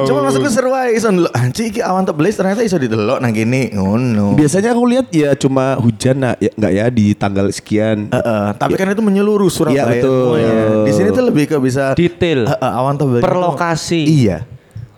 Cuma 0.03 0.19
maksudku 0.23 0.49
seru 0.49 0.71
aja 0.71 0.89
iso 0.89 1.07
ndelok. 1.07 1.31
Anci 1.31 1.63
iki 1.69 1.79
awan 1.79 2.03
tebel 2.03 2.25
ternyata 2.27 2.61
iso 2.61 2.75
didelok 2.75 3.17
nang 3.17 3.31
kene. 3.31 3.71
Ngono. 3.71 4.33
Biasanya 4.33 4.71
aku 4.71 4.83
lihat 4.87 5.07
ya 5.09 5.35
cuma 5.35 5.75
hujan 5.77 6.15
nah, 6.17 6.33
ya, 6.37 6.51
nggak 6.51 6.71
ya 6.71 6.85
di 6.87 7.13
tanggal 7.13 7.47
sekian. 7.49 8.07
Heeh, 8.07 8.45
tapi 8.55 8.73
kan 8.75 8.87
itu 8.87 9.01
menyeluruh 9.01 9.47
Iya, 9.47 9.55
Surabaya. 9.55 9.85
betul. 9.87 10.21
semuanya. 10.37 10.53
Di 10.83 10.91
sini 10.91 11.09
tuh 11.11 11.23
lebih 11.25 11.43
ke 11.45 11.57
bisa 11.57 11.93
Detail. 11.93 12.47
Heeh, 12.47 12.71
awan 12.71 12.95
tebel. 12.95 13.19
Per 13.19 13.33
lokasi. 13.33 14.01
Iya. 14.03 14.37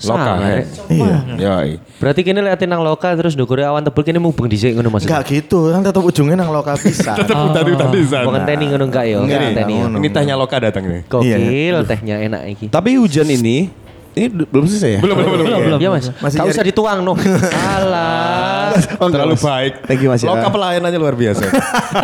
Loka. 0.04 0.20
Swanger. 0.20 0.60
Iya. 0.92 1.18
Yoi. 1.40 1.72
Berarti 1.96 2.22
kini 2.22 2.44
liatin 2.44 2.68
nang 2.68 2.84
loka 2.84 3.08
terus 3.16 3.40
ndukure 3.40 3.64
awan 3.64 3.80
tebel 3.80 4.04
kini 4.04 4.20
mubeng 4.20 4.52
dhisik 4.52 4.76
ngono 4.76 4.92
Mas. 4.92 5.08
Enggak 5.08 5.24
gitu, 5.32 5.72
kan 5.72 5.80
tetap 5.80 6.04
ujungnya 6.04 6.36
nang 6.36 6.52
lokal 6.52 6.76
pisan. 6.76 7.16
Tetap 7.24 7.56
tadi 7.56 7.72
tadi 7.72 8.00
Mau 8.04 8.12
sana. 8.12 8.28
ngenteni 8.36 8.66
ngono 8.68 8.84
enggak 8.92 9.06
ya? 9.08 9.16
Enggak, 9.24 9.40
Ngenteni 9.40 9.72
ya. 9.72 9.84
enggak 9.88 10.02
Ini 10.04 10.10
tehnya 10.12 10.36
loka 10.36 10.56
datang 10.60 10.84
nih. 10.92 11.02
Gokil 11.08 11.76
tehnya 11.88 12.16
enak 12.20 12.42
iki. 12.52 12.66
Tapi 12.68 13.00
hujan 13.00 13.32
ini 13.32 13.72
ini 14.14 14.28
belum 14.30 14.66
selesai 14.66 14.92
ya? 14.92 15.00
Belum, 15.00 15.16
belum, 15.16 15.32
belum. 15.40 15.62
Belum 15.68 15.80
ya 15.80 15.90
Mas. 15.90 16.06
Masih 16.16 16.38
nyari- 16.40 16.52
usah 16.52 16.64
dituang 16.64 17.00
no. 17.02 17.14
Alah. 17.50 18.76
Oh, 18.98 19.06
Terlalu 19.06 19.38
Mas. 19.38 19.44
baik. 19.44 19.74
Thank 19.86 20.02
you, 20.02 20.10
Mas, 20.10 20.22
ya. 20.22 20.28
Loka 20.28 20.50
pelayanannya 20.50 20.98
luar 20.98 21.14
biasa. 21.14 21.46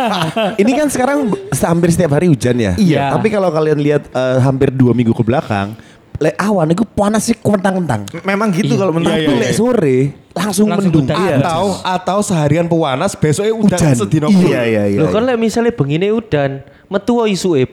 Ini 0.62 0.70
kan 0.72 0.86
sekarang 0.86 1.18
hampir 1.52 1.88
setiap 1.90 2.14
hari 2.14 2.26
hujan 2.26 2.54
ya. 2.54 2.72
Iya. 2.74 3.10
Tapi 3.10 3.26
kalau 3.26 3.50
kalian 3.50 3.78
lihat 3.78 4.06
eh, 4.06 4.38
hampir 4.38 4.70
dua 4.70 4.90
minggu 4.90 5.10
ke 5.10 5.22
belakang, 5.22 5.74
le 6.16 6.30
awan 6.36 6.68
itu 6.68 6.84
panas 6.84 7.24
sih 7.24 7.34
kentang-kentang. 7.34 8.06
Memang 8.22 8.50
gitu 8.50 8.76
kalau 8.76 8.92
menurut 8.92 9.10
Iya, 9.12 9.26
aku. 9.26 9.32
lek 9.36 9.52
sore 9.52 9.98
langsung, 10.30 10.66
Langsung 10.68 10.92
mendung. 10.94 11.06
Iya. 11.08 11.42
Atau 11.42 11.64
atau 11.80 12.18
seharian 12.20 12.66
pewanas 12.66 13.12
besoknya 13.14 13.50
udah 13.50 13.78
Hujan. 13.78 13.94
sedino 13.96 14.26
Iya, 14.30 14.60
iya, 14.62 14.82
iya. 14.86 14.98
Lho 15.00 15.10
kan 15.10 15.24
lek 15.24 15.36
misale 15.36 15.72
bengine 15.72 16.12
udan, 16.12 16.60
metu 16.86 17.18
isuke 17.24 17.66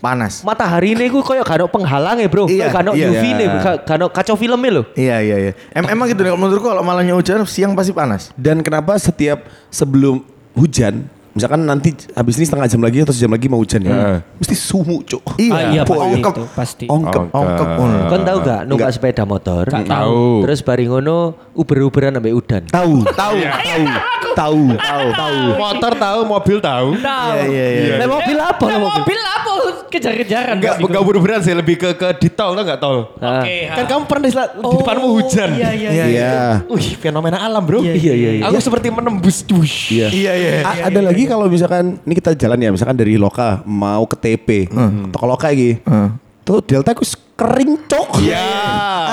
Panas. 0.00 0.40
matahari 0.40 0.96
ini 0.96 1.06
gue 1.06 1.20
kayak 1.20 1.44
gak 1.44 1.56
ada 1.60 1.66
penghalangnya 1.68 2.26
bro 2.26 2.48
Iya, 2.48 2.72
ada 2.72 2.90
iya. 2.96 3.08
UV 3.12 3.24
nih 3.36 3.46
gak 3.84 3.96
ada 4.00 4.06
kacau 4.08 4.34
filmnya 4.34 4.80
loh 4.80 4.84
Iya, 4.96 5.16
iya, 5.20 5.36
iya. 5.38 5.52
Em 5.70 5.84
emang 5.86 6.08
gitu 6.08 6.24
nih, 6.24 6.32
menurutku 6.32 6.64
kalau 6.64 6.80
malamnya 6.80 7.12
hujan 7.12 7.44
siang 7.44 7.76
pasti 7.76 7.92
panas. 7.92 8.32
Dan 8.34 8.64
kenapa 8.64 8.96
setiap 8.96 9.44
sebelum 9.68 10.24
hujan, 10.56 11.04
misalkan 11.30 11.60
nanti 11.60 11.90
habis 12.10 12.34
ini 12.34 12.44
setengah 12.44 12.66
jam 12.66 12.80
lagi 12.80 12.98
atau 13.00 13.10
sejam 13.10 13.28
lagi 13.28 13.46
mau 13.46 13.58
hujan 13.58 13.80
ya, 13.80 13.90
Heeh. 13.90 14.18
mesti 14.36 14.54
sumu 14.54 15.00
cuk. 15.00 15.22
Iya, 15.36 15.52
Ah, 15.52 15.62
iya, 15.70 15.82
pasti 15.82 16.02
ongkep. 16.04 16.32
itu, 16.32 16.44
pasti. 16.52 16.84
Ongkep, 16.86 17.22
Ongkep. 17.26 17.36
ongkep. 17.36 17.68
ngono. 17.72 17.98
kan 18.06 18.20
tahu 18.22 18.38
gak 18.40 18.60
numpak 18.64 18.90
sepeda 18.90 19.22
motor 19.22 19.64
Gak 19.64 19.86
Tahu. 19.86 20.42
terus 20.42 20.60
bari 20.60 20.84
ngono 20.84 21.16
uber-uberan 21.52 22.12
sampai 22.12 22.32
udan 22.32 22.62
Tahu, 22.66 22.94
tahu, 23.20 23.36
tahu, 23.40 23.84
tahu, 24.32 24.60
tahu, 24.76 25.06
tahu. 25.12 25.38
Motor 25.56 25.92
tahu, 25.96 26.20
mobil 26.24 26.56
tahu. 26.58 26.88
Tahu. 26.96 27.30
Iya, 27.30 27.44
iya, 27.46 27.66
iya. 27.70 27.94
Lah 27.96 28.08
mobil 28.08 28.36
apa 28.36 28.62
Lah 28.62 28.70
lah 28.70 28.80
mobil 28.80 28.98
mobil 29.00 29.20
apa 29.20 29.50
kejar-kejaran. 29.90 30.54
Enggak, 30.56 30.74
enggak 30.78 30.92
gua. 30.96 31.06
buru-buruan 31.06 31.40
sih, 31.40 31.50
lebih 31.50 31.74
ke 31.76 31.88
ke 31.92 32.08
di 32.16 32.28
tol 32.28 32.54
enggak 32.54 32.78
tol. 32.78 33.10
Ah. 33.18 33.42
Oke. 33.42 33.56
Kan 33.68 33.84
kamu 33.86 34.02
pernah 34.06 34.22
di, 34.22 34.30
di 34.30 34.38
Oh, 34.60 34.72
depanmu 34.76 35.06
hujan. 35.14 35.48
Iya, 35.52 35.70
iya, 35.72 35.88
Iya, 35.90 36.04
iya. 36.06 36.06
Iya. 36.06 36.32
Wih, 36.68 36.88
fenomena 36.96 37.38
alam, 37.38 37.58
Bro. 37.60 37.82
Iya, 37.82 37.94
iya, 37.94 38.12
iya. 38.14 38.30
Aku 38.44 38.58
seperti 38.58 38.88
menembus. 38.88 39.42
Iya. 39.88 40.06
Iya 40.08 40.32
iya. 40.32 40.50
Ada 40.84 41.00
lagi 41.02 41.19
kalau 41.26 41.48
misalkan 41.48 41.98
ini 42.06 42.14
kita 42.16 42.36
jalan 42.36 42.60
ya, 42.60 42.70
misalkan 42.70 42.96
dari 42.96 43.16
Loka 43.18 43.64
mau 43.66 44.04
ke 44.06 44.16
TP, 44.16 44.68
toko 45.10 45.24
Loka 45.26 45.48
lagi. 45.50 45.80
Tuh 46.40 46.58
Delta 46.64 46.96
aku 46.96 47.04
kering 47.36 47.88
cok. 47.88 48.20
Iya. 48.20 48.48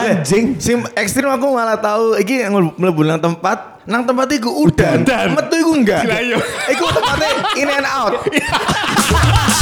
Anjing. 0.03 0.59
Sim 0.59 0.83
ekstrim 0.95 1.31
aku 1.31 1.47
malah 1.51 1.79
tahu 1.79 2.19
iki 2.19 2.43
yang 2.43 2.55
mlebu 2.75 3.07
nang 3.07 3.23
tempat, 3.23 3.83
nang 3.87 4.03
tempat 4.03 4.27
iku 4.35 4.67
udan. 4.67 5.03
Udan. 5.07 5.27
Metu 5.35 5.55
iku 5.59 5.71
enggak. 5.75 6.01
Yo. 6.07 6.39
Iku 6.71 6.83
tempatnya 6.91 7.29
in 7.55 7.69
and 7.71 7.87
out. 7.87 8.19